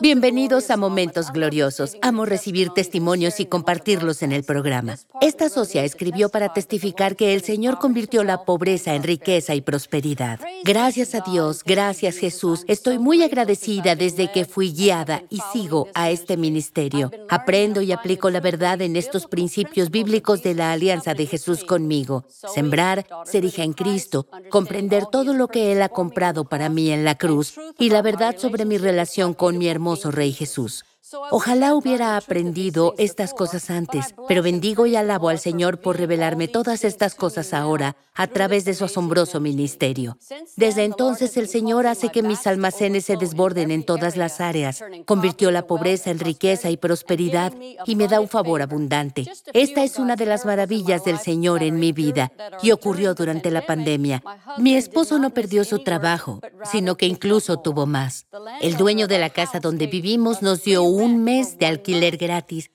Bienvenidos 0.00 0.70
a 0.70 0.76
Momentos 0.76 1.32
Gloriosos. 1.32 1.96
Amo 2.02 2.24
recibir 2.24 2.70
testimonios 2.70 3.40
y 3.40 3.46
compartirlos 3.46 4.22
en 4.22 4.32
el 4.32 4.42
programa. 4.42 4.96
Esta 5.20 5.48
socia 5.48 5.84
escribió 5.84 6.28
para 6.28 6.52
testificar 6.52 7.14
que 7.14 7.34
el 7.34 7.42
Señor 7.42 7.78
convirtió 7.78 8.24
la 8.24 8.44
pobreza 8.44 8.94
en 8.94 9.02
riqueza 9.02 9.54
y 9.54 9.60
prosperidad. 9.60 10.40
Gracias 10.64 11.14
a 11.14 11.20
Dios, 11.20 11.62
gracias 11.64 12.16
Jesús. 12.16 12.64
Estoy 12.68 12.98
muy 12.98 13.22
agradecida 13.22 13.94
desde 13.94 14.32
que 14.32 14.44
fui 14.44 14.72
guiada 14.72 15.22
y 15.28 15.40
sigo 15.52 15.88
a 15.94 16.10
este 16.10 16.36
ministerio. 16.36 17.10
Aprendo 17.28 17.82
y 17.82 17.92
aplico 17.92 18.30
la 18.30 18.40
verdad 18.40 18.80
en 18.80 18.96
estos 18.96 19.26
principios 19.26 19.90
bíblicos 19.90 20.42
de 20.42 20.54
la 20.54 20.72
alianza 20.72 21.14
de 21.14 21.26
Jesús 21.26 21.64
conmigo. 21.64 22.24
Sembrar, 22.28 23.06
ser 23.24 23.44
hija 23.44 23.62
en 23.62 23.74
Cristo, 23.74 24.26
comprender 24.50 25.06
todo 25.06 25.34
lo 25.34 25.48
que 25.48 25.72
Él 25.72 25.82
ha 25.82 25.88
comprado 25.88 26.44
para 26.44 26.68
mí 26.68 26.90
en 26.90 27.04
la 27.04 27.16
cruz 27.16 27.54
y 27.78 27.90
la 27.90 28.02
verdad 28.02 28.36
sobre 28.38 28.64
mi 28.64 28.78
relación 28.78 29.34
con 29.34 29.58
mi 29.58 29.68
hermoso 29.82 30.12
Rey 30.12 30.32
Jesús. 30.32 30.84
Ojalá 31.30 31.74
hubiera 31.74 32.16
aprendido 32.16 32.94
estas 32.98 33.34
cosas 33.34 33.70
antes, 33.70 34.14
pero 34.28 34.42
bendigo 34.42 34.86
y 34.86 34.96
alabo 34.96 35.28
al 35.28 35.38
Señor 35.38 35.80
por 35.80 35.98
revelarme 35.98 36.48
todas 36.48 36.84
estas 36.84 37.14
cosas 37.14 37.52
ahora 37.52 37.96
a 38.14 38.26
través 38.26 38.64
de 38.64 38.74
su 38.74 38.84
asombroso 38.84 39.40
ministerio. 39.40 40.18
Desde 40.56 40.84
entonces 40.84 41.36
el 41.36 41.48
Señor 41.48 41.86
hace 41.86 42.10
que 42.10 42.22
mis 42.22 42.46
almacenes 42.46 43.06
se 43.06 43.16
desborden 43.16 43.70
en 43.70 43.84
todas 43.84 44.16
las 44.16 44.40
áreas, 44.40 44.82
convirtió 45.06 45.50
la 45.50 45.66
pobreza 45.66 46.10
en 46.10 46.18
riqueza 46.18 46.70
y 46.70 46.76
prosperidad 46.76 47.52
y 47.86 47.96
me 47.96 48.08
da 48.08 48.20
un 48.20 48.28
favor 48.28 48.62
abundante. 48.62 49.26
Esta 49.52 49.82
es 49.82 49.98
una 49.98 50.16
de 50.16 50.26
las 50.26 50.44
maravillas 50.44 51.04
del 51.04 51.18
Señor 51.18 51.62
en 51.62 51.78
mi 51.78 51.92
vida 51.92 52.32
y 52.62 52.70
ocurrió 52.70 53.14
durante 53.14 53.50
la 53.50 53.66
pandemia. 53.66 54.22
Mi 54.58 54.76
esposo 54.76 55.18
no 55.18 55.30
perdió 55.30 55.64
su 55.64 55.80
trabajo, 55.80 56.40
sino 56.70 56.96
que 56.96 57.06
incluso 57.06 57.58
tuvo 57.58 57.86
más. 57.86 58.26
El 58.60 58.76
dueño 58.76 59.08
de 59.08 59.18
la 59.18 59.30
casa 59.30 59.60
donde 59.60 59.86
vivimos 59.86 60.42
nos 60.42 60.64
dio 60.64 60.82
un 60.82 61.01
un 61.02 61.24
mes 61.24 61.58
de 61.58 61.66
alquiler 61.66 62.16
gratis 62.16 62.70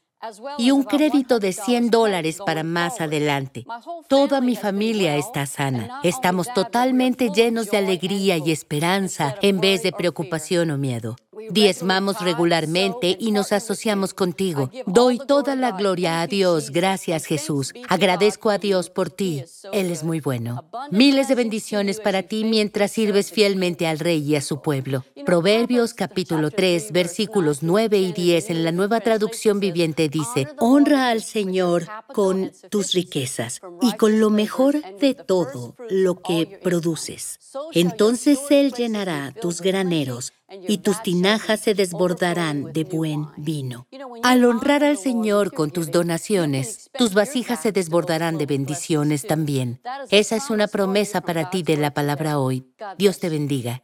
y 0.57 0.71
un 0.71 0.83
crédito 0.83 1.39
de 1.39 1.53
100 1.53 1.89
dólares 1.91 2.39
para 2.45 2.63
más 2.63 2.99
adelante. 3.01 3.65
Toda 4.09 4.41
mi 4.41 4.55
familia 4.55 5.15
está 5.15 5.45
sana. 5.45 6.01
Estamos 6.03 6.51
totalmente 6.53 7.29
llenos 7.29 7.69
de 7.69 7.77
alegría 7.77 8.37
y 8.37 8.51
esperanza 8.51 9.35
en 9.41 9.59
vez 9.59 9.83
de 9.83 9.91
preocupación 9.91 10.71
o 10.71 10.77
miedo. 10.77 11.15
Diezmamos 11.51 12.19
regularmente 12.21 13.15
y 13.19 13.31
nos 13.31 13.51
asociamos 13.51 14.13
contigo. 14.13 14.69
Doy 14.85 15.19
toda 15.19 15.55
la 15.55 15.71
gloria 15.71 16.21
a 16.21 16.27
Dios. 16.27 16.71
Gracias, 16.71 17.25
Jesús. 17.25 17.73
Agradezco 17.89 18.49
a 18.49 18.57
Dios 18.57 18.89
por 18.89 19.09
ti. 19.09 19.43
Él 19.71 19.91
es 19.91 20.03
muy 20.03 20.19
bueno. 20.19 20.69
Miles 20.91 21.27
de 21.27 21.35
bendiciones 21.35 21.99
para 21.99 22.23
ti 22.23 22.43
mientras 22.43 22.91
sirves 22.91 23.31
fielmente 23.31 23.87
al 23.87 23.99
Rey 23.99 24.23
y 24.23 24.35
a 24.35 24.41
su 24.41 24.61
pueblo. 24.61 25.05
Proverbios 25.25 25.93
capítulo 25.93 26.51
3, 26.51 26.91
versículos 26.91 27.63
9 27.63 27.97
y 27.97 28.13
10 28.13 28.49
en 28.49 28.63
la 28.63 28.71
nueva 28.71 28.99
traducción 28.99 29.59
viviente 29.59 30.09
dice, 30.09 30.47
Honra 30.59 31.09
al 31.09 31.21
Señor 31.21 31.87
con 32.13 32.51
tus 32.69 32.93
riquezas 32.93 33.61
y 33.81 33.93
con 33.93 34.19
lo 34.19 34.29
mejor 34.29 34.81
de 34.99 35.13
todo 35.13 35.75
lo 35.89 36.21
que 36.21 36.59
produces. 36.63 37.39
Entonces 37.73 38.39
Él 38.49 38.73
llenará 38.73 39.33
tus 39.39 39.61
graneros 39.61 40.33
y 40.49 40.79
tus 40.79 41.01
tinajas 41.03 41.59
se 41.61 41.73
desbordarán 41.73 42.71
de 42.73 42.83
buen 42.83 43.27
vino. 43.37 43.87
Al 44.23 44.45
honrar 44.45 44.83
al 44.83 44.97
Señor 44.97 45.53
con 45.53 45.71
tus 45.71 45.91
donaciones, 45.91 46.89
tus 46.97 47.13
vasijas 47.13 47.61
se 47.61 47.71
desbordarán 47.71 48.37
de 48.37 48.45
bendiciones 48.45 49.27
también. 49.27 49.81
Esa 50.09 50.35
es 50.35 50.49
una 50.49 50.67
promesa 50.67 51.21
para 51.21 51.49
ti 51.49 51.63
de 51.63 51.77
la 51.77 51.93
palabra 51.93 52.39
hoy. 52.39 52.65
Dios 52.97 53.19
te 53.19 53.29
bendiga. 53.29 53.83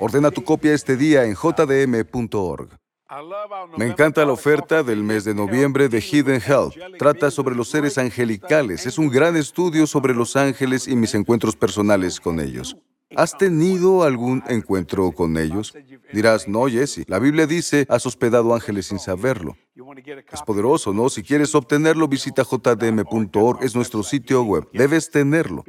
Ordena 0.00 0.30
tu 0.30 0.42
copia 0.42 0.74
este 0.74 0.96
día 0.96 1.24
en 1.24 1.34
jdm.org. 1.34 2.68
Me 3.76 3.86
encanta 3.86 4.24
la 4.24 4.32
oferta 4.32 4.82
del 4.82 5.04
mes 5.04 5.24
de 5.24 5.34
noviembre 5.34 5.88
de 5.88 6.00
Hidden 6.00 6.40
Health. 6.40 6.74
Trata 6.98 7.30
sobre 7.30 7.54
los 7.54 7.68
seres 7.68 7.96
angelicales. 7.98 8.86
Es 8.86 8.98
un 8.98 9.08
gran 9.08 9.36
estudio 9.36 9.86
sobre 9.86 10.14
los 10.14 10.34
ángeles 10.34 10.88
y 10.88 10.96
mis 10.96 11.14
encuentros 11.14 11.54
personales 11.54 12.18
con 12.18 12.40
ellos. 12.40 12.76
¿Has 13.16 13.36
tenido 13.38 14.02
algún 14.02 14.42
encuentro 14.48 15.12
con 15.12 15.36
ellos? 15.36 15.72
Dirás, 16.12 16.48
no, 16.48 16.66
Jesse. 16.66 17.04
La 17.06 17.20
Biblia 17.20 17.46
dice, 17.46 17.86
has 17.88 18.04
hospedado 18.06 18.54
ángeles 18.54 18.86
sin 18.86 18.98
saberlo. 18.98 19.56
Es 20.32 20.42
poderoso, 20.42 20.92
¿no? 20.92 21.08
Si 21.08 21.22
quieres 21.22 21.54
obtenerlo, 21.54 22.08
visita 22.08 22.42
jdm.org, 22.44 23.62
es 23.62 23.76
nuestro 23.76 24.02
sitio 24.02 24.42
web. 24.42 24.68
Debes 24.72 25.10
tenerlo. 25.10 25.64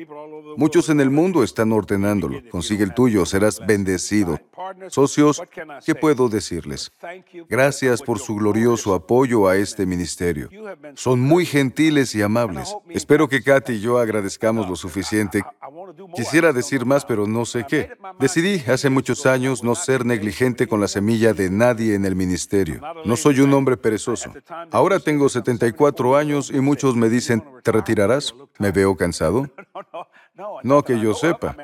Muchos 0.57 0.89
en 0.89 0.99
el 0.99 1.09
mundo 1.09 1.43
están 1.43 1.71
ordenándolo. 1.71 2.39
Consigue 2.49 2.83
el 2.83 2.93
tuyo, 2.93 3.25
serás 3.25 3.59
bendecido. 3.65 4.39
Socios, 4.89 5.41
¿qué 5.85 5.95
puedo 5.95 6.29
decirles? 6.29 6.91
Gracias 7.49 8.01
por 8.01 8.19
su 8.19 8.35
glorioso 8.35 8.93
apoyo 8.93 9.47
a 9.47 9.57
este 9.57 9.85
ministerio. 9.85 10.49
Son 10.95 11.19
muy 11.19 11.45
gentiles 11.45 12.15
y 12.15 12.21
amables. 12.21 12.75
Espero 12.89 13.27
que 13.27 13.43
Katy 13.43 13.73
y 13.73 13.79
yo 13.79 13.99
agradezcamos 13.99 14.69
lo 14.69 14.75
suficiente. 14.75 15.43
Quisiera 16.15 16.53
decir 16.53 16.85
más, 16.85 17.05
pero 17.05 17.27
no 17.27 17.45
sé 17.45 17.65
qué. 17.67 17.91
Decidí 18.19 18.61
hace 18.69 18.89
muchos 18.89 19.25
años 19.25 19.63
no 19.63 19.75
ser 19.75 20.05
negligente 20.05 20.67
con 20.67 20.79
la 20.81 20.87
semilla 20.87 21.33
de 21.33 21.49
nadie 21.49 21.95
en 21.95 22.05
el 22.05 22.15
ministerio. 22.15 22.81
No 23.05 23.15
soy 23.15 23.39
un 23.39 23.53
hombre 23.53 23.77
perezoso. 23.77 24.31
Ahora 24.71 24.99
tengo 24.99 25.29
74 25.29 26.15
años 26.15 26.51
y 26.51 26.59
muchos 26.59 26.95
me 26.95 27.09
dicen, 27.09 27.43
¿te 27.63 27.71
retirarás? 27.71 28.33
¿Me 28.59 28.71
veo 28.71 28.95
cansado? 28.95 29.49
No 30.63 30.84
que 30.84 31.00
yo 31.00 31.13
sepa. 31.13 31.56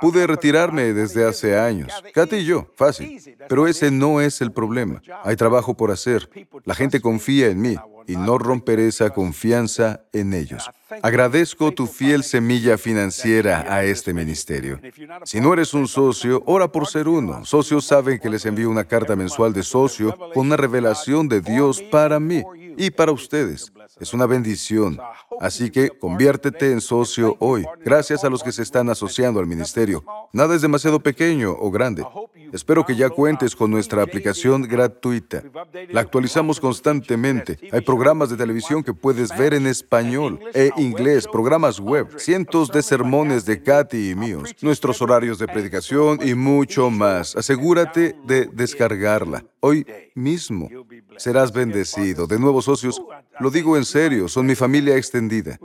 Pude 0.00 0.26
retirarme 0.26 0.92
desde 0.92 1.26
hace 1.26 1.58
años. 1.58 1.92
Katy 2.14 2.36
y 2.36 2.44
yo, 2.44 2.68
fácil. 2.76 3.20
Pero 3.48 3.66
ese 3.66 3.90
no 3.90 4.20
es 4.20 4.40
el 4.40 4.52
problema. 4.52 5.02
Hay 5.24 5.34
trabajo 5.36 5.76
por 5.76 5.90
hacer. 5.90 6.28
La 6.64 6.74
gente 6.74 7.00
confía 7.00 7.48
en 7.48 7.60
mí 7.60 7.76
y 8.06 8.16
no 8.16 8.38
romperé 8.38 8.86
esa 8.88 9.10
confianza 9.10 10.02
en 10.12 10.32
ellos. 10.34 10.70
Agradezco 11.02 11.72
tu 11.72 11.86
fiel 11.86 12.22
semilla 12.22 12.78
financiera 12.78 13.66
a 13.68 13.84
este 13.84 14.14
ministerio. 14.14 14.80
Si 15.24 15.40
no 15.40 15.52
eres 15.52 15.74
un 15.74 15.88
socio, 15.88 16.42
ora 16.46 16.70
por 16.70 16.86
ser 16.86 17.08
uno. 17.08 17.44
Socios 17.44 17.84
saben 17.84 18.18
que 18.18 18.30
les 18.30 18.46
envío 18.46 18.70
una 18.70 18.84
carta 18.84 19.16
mensual 19.16 19.52
de 19.52 19.62
socio 19.62 20.16
con 20.32 20.46
una 20.46 20.56
revelación 20.56 21.28
de 21.28 21.40
Dios 21.40 21.82
para 21.82 22.20
mí 22.20 22.44
y 22.76 22.90
para 22.90 23.12
ustedes. 23.12 23.72
Es 24.00 24.12
una 24.12 24.26
bendición. 24.26 24.98
Así 25.40 25.70
que 25.70 25.90
conviértete 25.90 26.72
en 26.72 26.80
socio 26.80 27.36
hoy. 27.40 27.64
Gracias 27.84 28.24
a 28.24 28.30
los 28.30 28.42
que 28.42 28.52
se 28.52 28.62
están 28.62 28.90
asociando 28.90 29.40
al 29.40 29.46
ministerio. 29.46 30.04
Nada 30.32 30.54
es 30.54 30.62
demasiado 30.62 31.00
pequeño 31.00 31.52
o 31.52 31.70
grande. 31.70 32.04
Espero 32.52 32.84
que 32.86 32.96
ya 32.96 33.10
cuentes 33.10 33.54
con 33.54 33.70
nuestra 33.70 34.02
aplicación 34.02 34.62
gratuita. 34.62 35.42
La 35.90 36.00
actualizamos 36.00 36.60
constantemente. 36.60 37.58
Hay 37.72 37.80
programas 37.82 38.30
de 38.30 38.36
televisión 38.36 38.82
que 38.82 38.94
puedes 38.94 39.36
ver 39.36 39.54
en 39.54 39.66
español 39.66 40.40
e 40.54 40.70
inglés, 40.76 41.26
programas 41.26 41.78
web, 41.78 42.18
cientos 42.18 42.70
de 42.70 42.82
sermones 42.82 43.44
de 43.44 43.62
Katy 43.62 44.10
y 44.10 44.14
míos, 44.14 44.54
nuestros 44.62 45.02
horarios 45.02 45.38
de 45.38 45.46
predicación 45.46 46.20
y 46.22 46.34
mucho 46.34 46.90
más. 46.90 47.36
Asegúrate 47.36 48.16
de 48.24 48.46
descargarla. 48.46 49.44
Hoy 49.60 49.86
mismo 50.18 50.68
serás 51.16 51.52
bendecido. 51.52 52.26
De 52.26 52.38
nuevo, 52.38 52.60
socios, 52.60 53.00
lo 53.40 53.50
digo 53.50 53.76
en 53.76 53.84
serio, 53.84 54.28
son 54.28 54.46
mi 54.46 54.54
familia 54.54 54.96
extendida. 54.96 55.58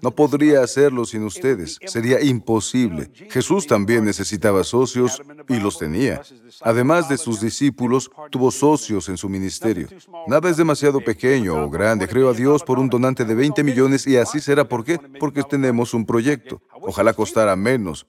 No 0.00 0.10
podría 0.10 0.62
hacerlo 0.62 1.04
sin 1.04 1.24
ustedes, 1.24 1.78
sería 1.86 2.22
imposible. 2.22 3.10
Jesús 3.30 3.66
también 3.66 4.04
necesitaba 4.04 4.64
socios 4.64 5.22
y 5.48 5.58
los 5.58 5.78
tenía. 5.78 6.22
Además 6.62 7.08
de 7.08 7.18
sus 7.18 7.40
discípulos, 7.40 8.10
tuvo 8.30 8.50
socios 8.50 9.08
en 9.08 9.16
su 9.16 9.28
ministerio. 9.28 9.88
Nada 10.26 10.48
es 10.48 10.56
demasiado 10.56 11.00
pequeño 11.00 11.64
o 11.64 11.70
grande. 11.70 12.08
Creo 12.08 12.30
a 12.30 12.34
Dios 12.34 12.62
por 12.62 12.78
un 12.78 12.88
donante 12.88 13.24
de 13.24 13.34
20 13.34 13.62
millones 13.62 14.06
y 14.06 14.16
así 14.16 14.40
será. 14.40 14.68
¿Por 14.68 14.84
qué? 14.84 14.98
Porque 15.20 15.42
tenemos 15.42 15.94
un 15.94 16.06
proyecto. 16.06 16.60
Ojalá 16.86 17.12
costara 17.12 17.56
menos 17.56 18.06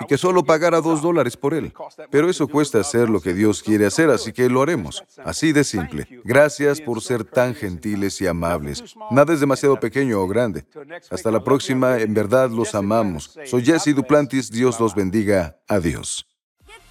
y 0.00 0.06
que 0.06 0.18
solo 0.18 0.42
pagara 0.44 0.80
dos 0.80 1.02
dólares 1.02 1.36
por 1.36 1.54
él. 1.54 1.72
Pero 2.10 2.28
eso 2.28 2.48
cuesta 2.48 2.80
hacer 2.80 3.08
lo 3.08 3.20
que 3.20 3.34
Dios 3.34 3.62
quiere 3.62 3.86
hacer, 3.86 4.10
así 4.10 4.32
que 4.32 4.48
lo 4.48 4.62
haremos. 4.62 5.04
Así 5.24 5.52
de 5.52 5.62
simple. 5.62 6.08
Gracias 6.24 6.80
por 6.80 7.02
ser 7.02 7.24
tan 7.24 7.54
gentiles 7.54 8.20
y 8.20 8.26
amables. 8.26 8.82
Nada 9.10 9.34
es 9.34 9.40
demasiado 9.40 9.78
pequeño 9.78 10.20
o 10.20 10.26
grande. 10.26 10.64
Hasta 11.10 11.30
la 11.30 11.44
próxima, 11.44 11.98
en 11.98 12.14
verdad 12.14 12.50
los 12.50 12.74
amamos. 12.74 13.38
Soy 13.44 13.64
Jesse 13.64 13.94
Duplantis, 13.94 14.50
Dios 14.50 14.80
los 14.80 14.94
bendiga. 14.94 15.58
Adiós. 15.68 16.26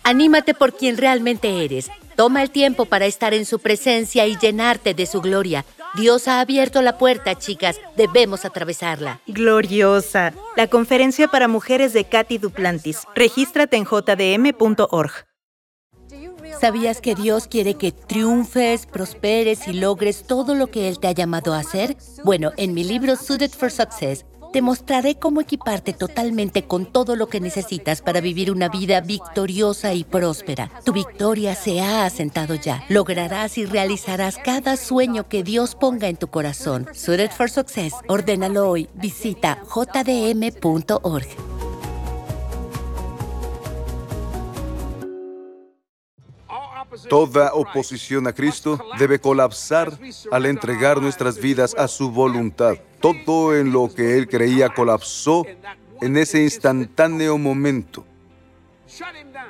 Anímate 0.03 0.53
por 0.53 0.73
quien 0.73 0.97
realmente 0.97 1.63
eres. 1.63 1.89
Toma 2.15 2.43
el 2.43 2.51
tiempo 2.51 2.85
para 2.85 3.05
estar 3.05 3.33
en 3.33 3.45
su 3.45 3.59
presencia 3.59 4.27
y 4.27 4.37
llenarte 4.37 4.93
de 4.93 5.05
su 5.05 5.21
gloria. 5.21 5.65
Dios 5.95 6.27
ha 6.27 6.39
abierto 6.39 6.81
la 6.81 6.97
puerta, 6.97 7.35
chicas. 7.35 7.79
Debemos 7.95 8.45
atravesarla. 8.45 9.21
Gloriosa. 9.27 10.33
La 10.57 10.67
conferencia 10.67 11.27
para 11.27 11.47
mujeres 11.47 11.93
de 11.93 12.05
Katy 12.05 12.39
Duplantis. 12.39 13.03
Regístrate 13.15 13.77
en 13.77 13.85
jdm.org. 13.85 15.11
¿Sabías 16.59 17.01
que 17.01 17.13
Dios 17.13 17.47
quiere 17.47 17.75
que 17.75 17.91
triunfes, 17.91 18.85
prosperes 18.85 19.67
y 19.67 19.73
logres 19.73 20.23
todo 20.23 20.55
lo 20.55 20.67
que 20.67 20.87
Él 20.87 20.99
te 20.99 21.07
ha 21.07 21.11
llamado 21.11 21.53
a 21.53 21.59
hacer? 21.59 21.97
Bueno, 22.23 22.51
en 22.57 22.73
mi 22.73 22.83
libro 22.83 23.15
Suited 23.15 23.51
for 23.51 23.69
Success, 23.69 24.25
te 24.53 24.61
mostraré 24.61 25.15
cómo 25.15 25.41
equiparte 25.41 25.93
totalmente 25.93 26.63
con 26.63 26.85
todo 26.85 27.15
lo 27.15 27.27
que 27.27 27.41
necesitas 27.41 28.03
para 28.03 28.21
vivir 28.21 28.51
una 28.51 28.69
vida 28.69 29.01
victoriosa 29.01 29.93
y 29.95 30.03
próspera. 30.03 30.69
Tu 30.85 30.93
victoria 30.93 31.55
se 31.55 31.81
ha 31.81 32.05
asentado 32.05 32.53
ya. 32.53 32.85
Lograrás 32.87 33.57
y 33.57 33.65
realizarás 33.65 34.37
cada 34.37 34.77
sueño 34.77 35.27
que 35.27 35.43
Dios 35.43 35.73
ponga 35.73 36.07
en 36.07 36.17
tu 36.17 36.27
corazón. 36.27 36.87
Suited 36.93 37.31
for 37.31 37.49
Success. 37.49 37.95
Ordénalo 38.07 38.69
hoy. 38.69 38.89
Visita 38.93 39.59
jdm.org. 39.73 41.52
Toda 47.09 47.53
oposición 47.53 48.27
a 48.27 48.33
Cristo 48.33 48.79
debe 48.97 49.19
colapsar 49.19 49.97
al 50.31 50.45
entregar 50.45 51.01
nuestras 51.01 51.37
vidas 51.37 51.75
a 51.77 51.87
su 51.87 52.11
voluntad. 52.11 52.75
Todo 52.99 53.55
en 53.55 53.71
lo 53.71 53.89
que 53.93 54.17
él 54.17 54.27
creía 54.27 54.69
colapsó 54.69 55.45
en 56.01 56.17
ese 56.17 56.43
instantáneo 56.43 57.37
momento. 57.37 58.05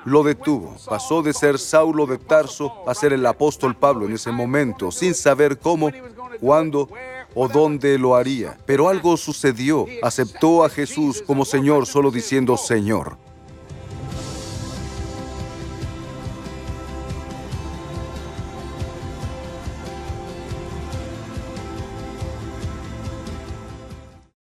Lo 0.06 0.24
detuvo. 0.24 0.76
Pasó 0.88 1.22
de 1.22 1.34
ser 1.34 1.60
Saulo 1.60 2.06
de 2.06 2.18
Tarso 2.18 2.74
a 2.88 2.94
ser 2.94 3.14
el 3.14 3.26
apóstol 3.26 3.76
Pablo 3.76 4.06
en 4.06 4.14
ese 4.14 4.32
momento, 4.32 4.92
sin 4.92 5.14
saber 5.14 5.60
cómo, 5.60 5.92
cuándo 6.40 6.90
o 7.36 7.48
dónde 7.48 7.98
lo 7.98 8.16
haría. 8.16 8.58
Pero 8.66 8.90
algo 8.90 9.18
sucedió. 9.18 9.86
Aceptó 10.02 10.64
a 10.64 10.70
Jesús 10.70 11.22
como 11.26 11.46
Señor 11.46 11.86
solo 11.86 12.12
diciendo 12.12 12.58
Señor. 12.58 13.18